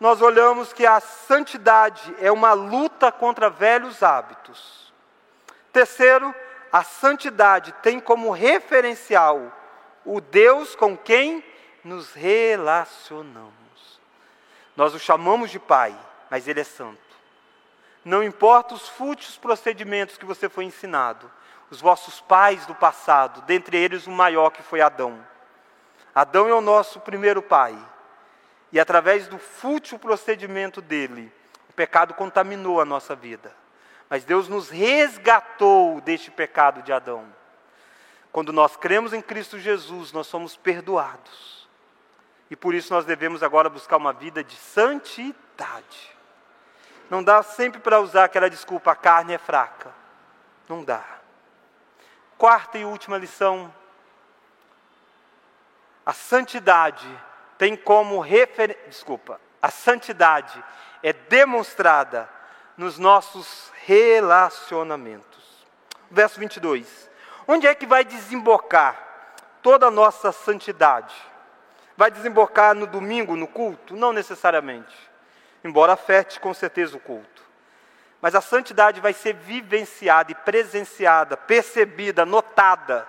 nós 0.00 0.20
olhamos 0.20 0.72
que 0.72 0.84
a 0.84 0.98
santidade 0.98 2.02
é 2.18 2.32
uma 2.32 2.52
luta 2.52 3.12
contra 3.12 3.48
velhos 3.48 4.02
hábitos. 4.02 4.92
Terceiro, 5.72 6.34
a 6.72 6.82
santidade 6.82 7.70
tem 7.80 8.00
como 8.00 8.32
referencial 8.32 9.56
o 10.04 10.20
Deus 10.20 10.74
com 10.74 10.96
quem 10.96 11.44
nos 11.84 12.12
relacionamos. 12.12 14.00
Nós 14.76 14.92
o 14.92 14.98
chamamos 14.98 15.48
de 15.48 15.60
Pai, 15.60 15.96
mas 16.28 16.48
Ele 16.48 16.58
é 16.58 16.64
santo. 16.64 16.98
Não 18.04 18.20
importa 18.20 18.74
os 18.74 18.88
fúteis 18.88 19.36
procedimentos 19.36 20.18
que 20.18 20.26
você 20.26 20.48
foi 20.48 20.64
ensinado, 20.64 21.30
os 21.70 21.80
vossos 21.80 22.20
pais 22.20 22.66
do 22.66 22.74
passado, 22.74 23.42
dentre 23.42 23.76
eles 23.76 24.08
o 24.08 24.10
maior 24.10 24.50
que 24.50 24.60
foi 24.60 24.80
Adão. 24.80 25.29
Adão 26.14 26.48
é 26.48 26.54
o 26.54 26.60
nosso 26.60 27.00
primeiro 27.00 27.42
pai. 27.42 27.76
E 28.72 28.78
através 28.78 29.26
do 29.26 29.38
fútil 29.38 29.98
procedimento 29.98 30.80
dele, 30.80 31.32
o 31.68 31.72
pecado 31.72 32.14
contaminou 32.14 32.80
a 32.80 32.84
nossa 32.84 33.14
vida. 33.14 33.52
Mas 34.08 34.24
Deus 34.24 34.48
nos 34.48 34.68
resgatou 34.68 36.00
deste 36.00 36.30
pecado 36.30 36.82
de 36.82 36.92
Adão. 36.92 37.24
Quando 38.32 38.52
nós 38.52 38.76
cremos 38.76 39.12
em 39.12 39.22
Cristo 39.22 39.58
Jesus, 39.58 40.12
nós 40.12 40.26
somos 40.26 40.56
perdoados. 40.56 41.68
E 42.50 42.56
por 42.56 42.74
isso 42.74 42.92
nós 42.92 43.04
devemos 43.04 43.42
agora 43.42 43.68
buscar 43.68 43.96
uma 43.96 44.12
vida 44.12 44.42
de 44.42 44.56
santidade. 44.56 46.16
Não 47.08 47.22
dá 47.22 47.42
sempre 47.42 47.80
para 47.80 48.00
usar 48.00 48.24
aquela 48.24 48.50
desculpa, 48.50 48.92
a 48.92 48.96
carne 48.96 49.34
é 49.34 49.38
fraca. 49.38 49.92
Não 50.68 50.84
dá. 50.84 51.04
Quarta 52.38 52.78
e 52.78 52.84
última 52.84 53.18
lição. 53.18 53.72
A 56.04 56.12
santidade 56.12 57.06
tem 57.58 57.76
como 57.76 58.20
referência. 58.20 58.88
Desculpa. 58.88 59.40
A 59.60 59.70
santidade 59.70 60.62
é 61.02 61.12
demonstrada 61.12 62.28
nos 62.76 62.98
nossos 62.98 63.70
relacionamentos. 63.84 65.66
Verso 66.10 66.40
22. 66.40 67.10
Onde 67.46 67.66
é 67.66 67.74
que 67.74 67.86
vai 67.86 68.04
desembocar 68.04 68.96
toda 69.62 69.86
a 69.86 69.90
nossa 69.90 70.32
santidade? 70.32 71.14
Vai 71.96 72.10
desembocar 72.10 72.74
no 72.74 72.86
domingo, 72.86 73.36
no 73.36 73.46
culto? 73.46 73.94
Não 73.94 74.12
necessariamente. 74.12 74.96
Embora 75.62 75.92
afete 75.92 76.40
com 76.40 76.54
certeza 76.54 76.96
o 76.96 77.00
culto. 77.00 77.42
Mas 78.22 78.34
a 78.34 78.40
santidade 78.40 79.00
vai 79.00 79.12
ser 79.12 79.34
vivenciada 79.34 80.32
e 80.32 80.34
presenciada, 80.34 81.36
percebida, 81.36 82.24
notada 82.24 83.06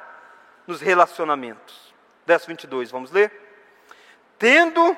nos 0.67 0.81
relacionamentos. 0.81 1.90
Verso 2.31 2.47
22, 2.47 2.89
vamos 2.89 3.11
ler? 3.11 3.29
Tendo 4.39 4.95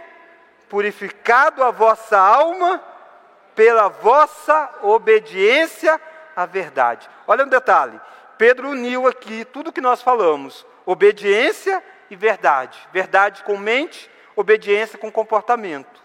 purificado 0.69 1.63
a 1.63 1.71
vossa 1.71 2.15
alma 2.15 2.79
pela 3.55 3.87
vossa 3.87 4.69
obediência 4.83 5.99
à 6.35 6.45
verdade. 6.45 7.09
Olha 7.25 7.43
um 7.43 7.47
detalhe: 7.47 7.99
Pedro 8.37 8.69
uniu 8.69 9.07
aqui 9.07 9.43
tudo 9.45 9.71
o 9.71 9.73
que 9.73 9.81
nós 9.81 9.99
falamos: 9.99 10.63
obediência 10.85 11.83
e 12.07 12.15
verdade. 12.15 12.77
Verdade 12.93 13.41
com 13.41 13.57
mente, 13.57 14.11
obediência 14.35 14.99
com 14.99 15.11
comportamento. 15.11 15.99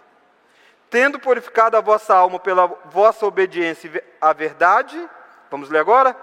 Tendo 0.88 1.20
purificado 1.20 1.76
a 1.76 1.82
vossa 1.82 2.14
alma 2.14 2.38
pela 2.38 2.68
vossa 2.86 3.26
obediência 3.26 4.02
à 4.18 4.32
verdade, 4.32 4.98
vamos 5.50 5.68
ler 5.68 5.80
agora? 5.80 6.16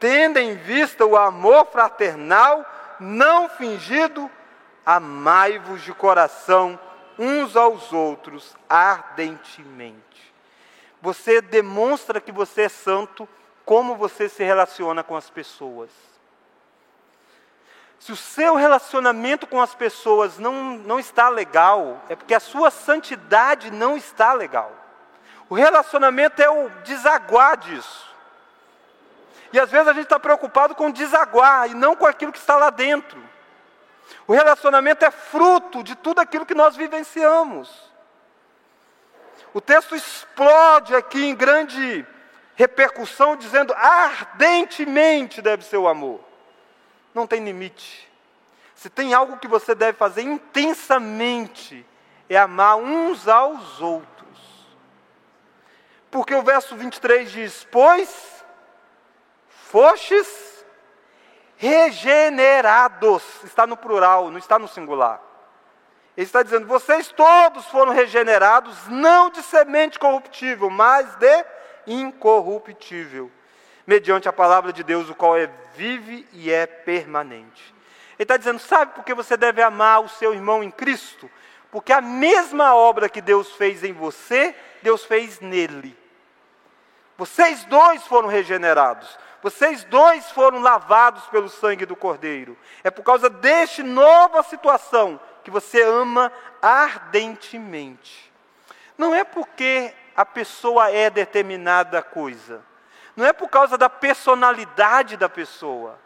Tendo 0.00 0.40
em 0.40 0.56
vista 0.56 1.06
o 1.06 1.16
amor 1.16 1.68
fraternal, 1.70 2.66
não 3.00 3.48
fingido, 3.48 4.30
amai-vos 4.84 5.82
de 5.82 5.92
coração 5.92 6.78
uns 7.18 7.56
aos 7.56 7.92
outros 7.92 8.56
ardentemente. 8.68 10.34
Você 11.00 11.40
demonstra 11.40 12.20
que 12.20 12.32
você 12.32 12.62
é 12.62 12.68
santo 12.68 13.28
como 13.64 13.96
você 13.96 14.28
se 14.28 14.44
relaciona 14.44 15.02
com 15.02 15.16
as 15.16 15.28
pessoas. 15.28 15.90
Se 17.98 18.12
o 18.12 18.16
seu 18.16 18.54
relacionamento 18.54 19.46
com 19.46 19.60
as 19.60 19.74
pessoas 19.74 20.38
não, 20.38 20.76
não 20.78 20.98
está 20.98 21.28
legal, 21.28 22.00
é 22.08 22.14
porque 22.14 22.34
a 22.34 22.40
sua 22.40 22.70
santidade 22.70 23.70
não 23.70 23.96
está 23.96 24.32
legal. 24.32 24.72
O 25.48 25.54
relacionamento 25.54 26.40
é 26.40 26.48
o 26.48 26.68
desaguar 26.84 27.56
disso. 27.56 28.15
E 29.52 29.60
às 29.60 29.70
vezes 29.70 29.88
a 29.88 29.92
gente 29.92 30.04
está 30.04 30.18
preocupado 30.18 30.74
com 30.74 30.90
desaguar 30.90 31.70
e 31.70 31.74
não 31.74 31.96
com 31.96 32.06
aquilo 32.06 32.32
que 32.32 32.38
está 32.38 32.56
lá 32.56 32.70
dentro. 32.70 33.22
O 34.26 34.32
relacionamento 34.32 35.04
é 35.04 35.10
fruto 35.10 35.82
de 35.82 35.94
tudo 35.94 36.20
aquilo 36.20 36.46
que 36.46 36.54
nós 36.54 36.76
vivenciamos. 36.76 37.70
O 39.52 39.60
texto 39.60 39.94
explode 39.94 40.94
aqui 40.94 41.24
em 41.24 41.34
grande 41.34 42.06
repercussão, 42.54 43.36
dizendo 43.36 43.72
ardentemente 43.74 45.40
deve 45.42 45.64
ser 45.64 45.76
o 45.76 45.88
amor 45.88 46.26
não 47.16 47.26
tem 47.26 47.42
limite. 47.42 48.06
Se 48.74 48.90
tem 48.90 49.14
algo 49.14 49.38
que 49.38 49.48
você 49.48 49.74
deve 49.74 49.96
fazer 49.96 50.22
intensamente, 50.22 51.84
é 52.28 52.36
amar 52.36 52.76
uns 52.76 53.26
aos 53.26 53.80
outros. 53.80 54.06
Porque 56.10 56.34
o 56.34 56.42
verso 56.42 56.76
23 56.76 57.32
diz: 57.32 57.66
Pois 57.72 58.35
fostes 59.76 60.64
regenerados, 61.58 63.22
está 63.44 63.66
no 63.66 63.76
plural, 63.76 64.30
não 64.30 64.38
está 64.38 64.58
no 64.58 64.66
singular. 64.66 65.20
Ele 66.16 66.24
está 66.24 66.42
dizendo: 66.42 66.66
vocês 66.66 67.08
todos 67.08 67.66
foram 67.66 67.92
regenerados, 67.92 68.88
não 68.88 69.28
de 69.28 69.42
semente 69.42 69.98
corruptível, 69.98 70.70
mas 70.70 71.14
de 71.16 71.44
incorruptível, 71.86 73.30
mediante 73.86 74.26
a 74.26 74.32
palavra 74.32 74.72
de 74.72 74.82
Deus, 74.82 75.10
o 75.10 75.14
qual 75.14 75.36
é 75.36 75.50
vive 75.74 76.26
e 76.32 76.50
é 76.50 76.66
permanente. 76.66 77.74
Ele 78.18 78.22
está 78.24 78.38
dizendo: 78.38 78.58
sabe 78.58 78.94
por 78.94 79.04
que 79.04 79.12
você 79.12 79.36
deve 79.36 79.60
amar 79.60 80.00
o 80.00 80.08
seu 80.08 80.32
irmão 80.32 80.64
em 80.64 80.70
Cristo? 80.70 81.30
Porque 81.70 81.92
a 81.92 82.00
mesma 82.00 82.74
obra 82.74 83.10
que 83.10 83.20
Deus 83.20 83.52
fez 83.52 83.84
em 83.84 83.92
você, 83.92 84.56
Deus 84.82 85.04
fez 85.04 85.38
nele. 85.40 85.94
Vocês 87.18 87.62
dois 87.66 88.02
foram 88.06 88.26
regenerados. 88.26 89.18
Vocês 89.42 89.84
dois 89.84 90.30
foram 90.30 90.60
lavados 90.60 91.24
pelo 91.26 91.48
sangue 91.48 91.86
do 91.86 91.96
Cordeiro. 91.96 92.56
É 92.82 92.90
por 92.90 93.02
causa 93.02 93.30
deste 93.30 93.82
nova 93.82 94.42
situação 94.42 95.20
que 95.44 95.50
você 95.50 95.82
ama 95.82 96.32
ardentemente. 96.60 98.32
Não 98.98 99.14
é 99.14 99.24
porque 99.24 99.94
a 100.16 100.24
pessoa 100.24 100.90
é 100.90 101.10
determinada 101.10 102.02
coisa 102.02 102.64
não 103.16 103.24
é 103.24 103.32
por 103.32 103.48
causa 103.48 103.78
da 103.78 103.88
personalidade 103.88 105.16
da 105.16 105.28
pessoa, 105.28 105.98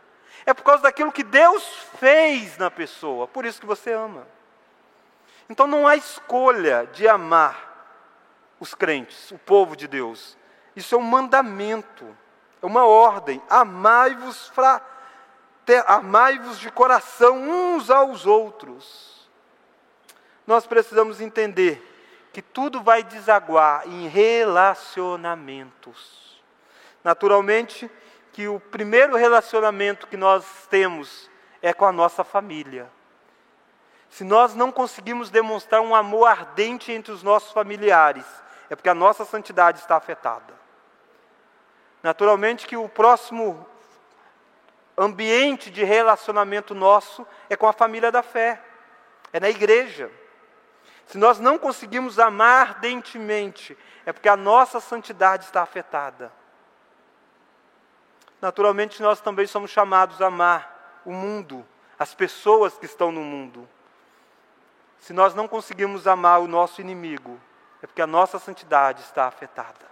é 0.46 0.54
por 0.54 0.62
causa 0.62 0.84
daquilo 0.84 1.10
que 1.10 1.24
Deus 1.24 1.64
fez 1.98 2.56
na 2.56 2.70
pessoa, 2.70 3.26
por 3.26 3.44
isso 3.44 3.60
que 3.60 3.66
você 3.66 3.92
ama. 3.92 4.26
Então 5.48 5.66
não 5.66 5.88
há 5.88 5.96
escolha 5.96 6.88
de 6.92 7.08
amar 7.08 7.68
os 8.60 8.74
crentes, 8.74 9.32
o 9.32 9.38
povo 9.38 9.74
de 9.74 9.88
Deus. 9.88 10.38
Isso 10.76 10.94
é 10.94 10.98
um 10.98 11.02
mandamento, 11.02 12.16
uma 12.62 12.84
ordem. 12.84 13.42
Amai-vos 13.48 14.48
fra... 14.48 14.80
amai-vos 15.86 16.58
de 16.58 16.70
coração 16.70 17.38
uns 17.38 17.90
aos 17.90 18.26
outros. 18.26 19.28
Nós 20.46 20.66
precisamos 20.66 21.20
entender 21.20 21.86
que 22.32 22.42
tudo 22.42 22.82
vai 22.82 23.02
desaguar 23.02 23.86
em 23.86 24.08
relacionamentos. 24.08 26.40
Naturalmente 27.02 27.90
que 28.32 28.48
o 28.48 28.61
primeiro 28.61 29.16
relacionamento 29.16 30.06
que 30.06 30.16
nós 30.16 30.44
temos 30.68 31.30
é 31.61 31.72
com 31.72 31.84
a 31.84 31.92
nossa 31.92 32.24
família. 32.24 32.90
Se 34.08 34.24
nós 34.24 34.54
não 34.54 34.72
conseguimos 34.72 35.30
demonstrar 35.30 35.80
um 35.80 35.94
amor 35.94 36.26
ardente 36.26 36.90
entre 36.90 37.12
os 37.12 37.22
nossos 37.22 37.52
familiares, 37.52 38.24
é 38.68 38.76
porque 38.76 38.88
a 38.88 38.94
nossa 38.94 39.24
santidade 39.24 39.78
está 39.78 39.96
afetada. 39.96 40.59
Naturalmente 42.03 42.66
que 42.66 42.76
o 42.76 42.88
próximo 42.88 43.66
ambiente 44.96 45.70
de 45.70 45.84
relacionamento 45.84 46.74
nosso 46.74 47.26
é 47.48 47.57
com 47.57 47.66
a 47.66 47.72
família 47.72 48.11
da 48.11 48.22
fé, 48.22 48.62
é 49.32 49.40
na 49.40 49.48
igreja. 49.48 50.11
Se 51.07 51.18
nós 51.18 51.38
não 51.38 51.59
conseguimos 51.59 52.18
amar 52.18 52.68
ardentemente, 52.68 53.76
é 54.07 54.12
porque 54.12 54.28
a 54.28 54.36
nossa 54.36 54.78
santidade 54.80 55.44
está 55.44 55.62
afetada. 55.62 56.32
Naturalmente, 58.40 59.03
nós 59.03 59.20
também 59.20 59.46
somos 59.46 59.70
chamados 59.70 60.22
a 60.22 60.26
amar 60.26 61.03
o 61.05 61.12
mundo, 61.12 61.66
as 61.98 62.14
pessoas 62.14 62.78
que 62.78 62.86
estão 62.86 63.12
no 63.12 63.20
mundo. 63.20 63.68
Se 64.98 65.12
nós 65.12 65.34
não 65.34 65.48
conseguimos 65.48 66.07
amar 66.07 66.40
o 66.40 66.46
nosso 66.46 66.80
inimigo, 66.80 67.40
é 67.82 67.86
porque 67.86 68.03
a 68.03 68.07
nossa 68.07 68.38
santidade 68.38 69.03
está 69.03 69.26
afetada. 69.26 69.89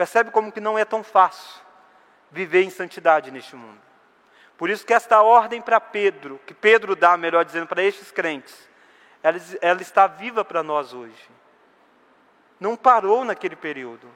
Percebe 0.00 0.30
como 0.30 0.50
que 0.50 0.62
não 0.62 0.78
é 0.78 0.84
tão 0.86 1.04
fácil 1.04 1.60
viver 2.30 2.62
em 2.62 2.70
santidade 2.70 3.30
neste 3.30 3.54
mundo. 3.54 3.78
Por 4.56 4.70
isso 4.70 4.86
que 4.86 4.94
esta 4.94 5.20
ordem 5.20 5.60
para 5.60 5.78
Pedro, 5.78 6.40
que 6.46 6.54
Pedro 6.54 6.96
dá, 6.96 7.18
melhor 7.18 7.44
dizendo, 7.44 7.66
para 7.66 7.82
estes 7.82 8.10
crentes, 8.10 8.66
ela, 9.22 9.36
ela 9.60 9.82
está 9.82 10.06
viva 10.06 10.42
para 10.42 10.62
nós 10.62 10.94
hoje. 10.94 11.28
Não 12.58 12.76
parou 12.76 13.26
naquele 13.26 13.54
período. 13.54 14.10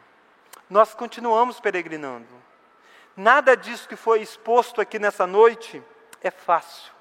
Nós 0.71 0.95
continuamos 0.95 1.61
peregrinando. 1.61 2.35
Nada 3.15 3.55
disso 3.55 3.87
que 3.87 3.95
foi 3.95 4.23
exposto 4.23 4.81
aqui 4.81 4.99
nessa 4.99 5.27
noite 5.27 5.83
é 6.23 6.31
fácil. 6.31 6.95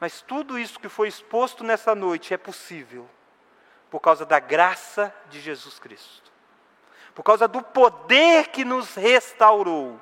Mas 0.00 0.22
tudo 0.22 0.58
isso 0.58 0.80
que 0.80 0.88
foi 0.88 1.06
exposto 1.06 1.62
nessa 1.62 1.94
noite 1.94 2.34
é 2.34 2.36
possível 2.36 3.08
por 3.88 4.00
causa 4.00 4.26
da 4.26 4.40
graça 4.40 5.14
de 5.30 5.40
Jesus 5.40 5.78
Cristo. 5.78 6.33
Por 7.14 7.22
causa 7.22 7.46
do 7.46 7.62
poder 7.62 8.48
que 8.48 8.64
nos 8.64 8.94
restaurou. 8.94 10.00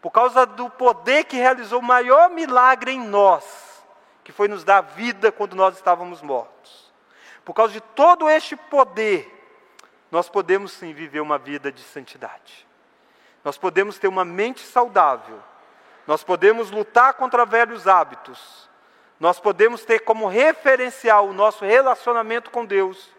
Por 0.00 0.10
causa 0.10 0.46
do 0.46 0.70
poder 0.70 1.24
que 1.24 1.36
realizou 1.36 1.80
o 1.80 1.82
maior 1.82 2.30
milagre 2.30 2.92
em 2.92 3.00
nós, 3.00 3.82
que 4.22 4.30
foi 4.30 4.46
nos 4.46 4.62
dar 4.62 4.80
vida 4.80 5.32
quando 5.32 5.56
nós 5.56 5.74
estávamos 5.74 6.22
mortos. 6.22 6.92
Por 7.44 7.54
causa 7.54 7.72
de 7.72 7.80
todo 7.80 8.28
este 8.28 8.54
poder, 8.56 9.32
nós 10.10 10.28
podemos 10.28 10.72
sim 10.72 10.92
viver 10.92 11.20
uma 11.20 11.38
vida 11.38 11.72
de 11.72 11.82
santidade. 11.82 12.66
Nós 13.44 13.58
podemos 13.58 13.98
ter 13.98 14.08
uma 14.08 14.24
mente 14.24 14.60
saudável. 14.60 15.40
Nós 16.06 16.22
podemos 16.22 16.70
lutar 16.70 17.14
contra 17.14 17.44
velhos 17.44 17.88
hábitos. 17.88 18.68
Nós 19.18 19.40
podemos 19.40 19.84
ter 19.84 20.00
como 20.00 20.28
referencial 20.28 21.28
o 21.28 21.32
nosso 21.32 21.64
relacionamento 21.64 22.50
com 22.50 22.64
Deus. 22.64 23.14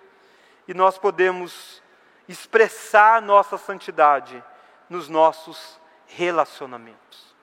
e 0.67 0.73
nós 0.73 0.97
podemos 0.97 1.82
expressar 2.28 3.21
nossa 3.21 3.57
santidade 3.57 4.43
nos 4.89 5.07
nossos 5.07 5.80
relacionamentos. 6.07 7.36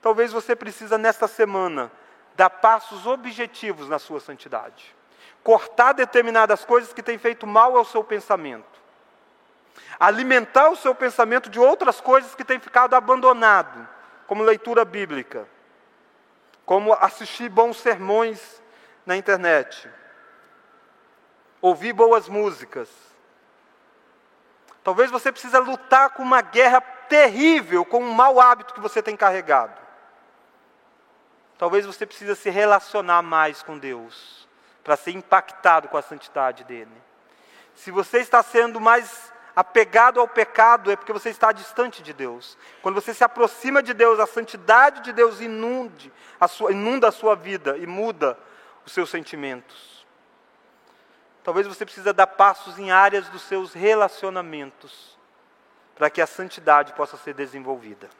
Talvez 0.00 0.32
você 0.32 0.54
precisa 0.54 0.96
nesta 0.96 1.26
semana 1.26 1.90
dar 2.34 2.50
passos 2.50 3.06
objetivos 3.06 3.88
na 3.88 3.98
sua 3.98 4.20
santidade. 4.20 4.94
Cortar 5.42 5.92
determinadas 5.92 6.64
coisas 6.64 6.92
que 6.92 7.02
têm 7.02 7.18
feito 7.18 7.46
mal 7.46 7.76
ao 7.76 7.84
seu 7.84 8.04
pensamento. 8.04 8.78
Alimentar 9.98 10.70
o 10.70 10.76
seu 10.76 10.94
pensamento 10.94 11.50
de 11.50 11.58
outras 11.58 12.00
coisas 12.00 12.34
que 12.34 12.44
têm 12.44 12.60
ficado 12.60 12.94
abandonado, 12.94 13.88
como 14.26 14.44
leitura 14.44 14.84
bíblica, 14.84 15.48
como 16.64 16.92
assistir 16.92 17.48
bons 17.48 17.78
sermões 17.78 18.62
na 19.06 19.16
internet, 19.16 19.90
ouvir 21.60 21.92
boas 21.92 22.28
músicas. 22.28 23.07
Talvez 24.82 25.10
você 25.10 25.30
precise 25.30 25.58
lutar 25.58 26.10
com 26.10 26.22
uma 26.22 26.40
guerra 26.40 26.80
terrível, 26.80 27.84
com 27.84 28.02
um 28.02 28.12
mau 28.12 28.40
hábito 28.40 28.74
que 28.74 28.80
você 28.80 29.02
tem 29.02 29.16
carregado. 29.16 29.78
Talvez 31.58 31.84
você 31.84 32.06
precise 32.06 32.36
se 32.36 32.50
relacionar 32.50 33.22
mais 33.22 33.62
com 33.62 33.76
Deus, 33.76 34.48
para 34.84 34.96
ser 34.96 35.10
impactado 35.10 35.88
com 35.88 35.96
a 35.96 36.02
santidade 36.02 36.64
dele. 36.64 37.02
Se 37.74 37.90
você 37.90 38.18
está 38.18 38.42
sendo 38.42 38.80
mais 38.80 39.32
apegado 39.54 40.20
ao 40.20 40.28
pecado, 40.28 40.88
é 40.90 40.94
porque 40.94 41.12
você 41.12 41.30
está 41.30 41.50
distante 41.50 42.00
de 42.00 42.12
Deus. 42.12 42.56
Quando 42.80 42.94
você 42.94 43.12
se 43.12 43.24
aproxima 43.24 43.82
de 43.82 43.92
Deus, 43.92 44.20
a 44.20 44.26
santidade 44.26 45.00
de 45.00 45.12
Deus 45.12 45.40
inunde 45.40 46.12
a 46.40 46.46
sua, 46.46 46.70
inunda 46.70 47.08
a 47.08 47.12
sua 47.12 47.34
vida 47.34 47.76
e 47.76 47.84
muda 47.84 48.38
os 48.86 48.92
seus 48.92 49.10
sentimentos. 49.10 49.97
Talvez 51.48 51.66
você 51.66 51.86
precise 51.86 52.12
dar 52.12 52.26
passos 52.26 52.78
em 52.78 52.90
áreas 52.90 53.26
dos 53.30 53.40
seus 53.40 53.72
relacionamentos 53.72 55.16
para 55.94 56.10
que 56.10 56.20
a 56.20 56.26
santidade 56.26 56.92
possa 56.92 57.16
ser 57.16 57.32
desenvolvida. 57.32 58.10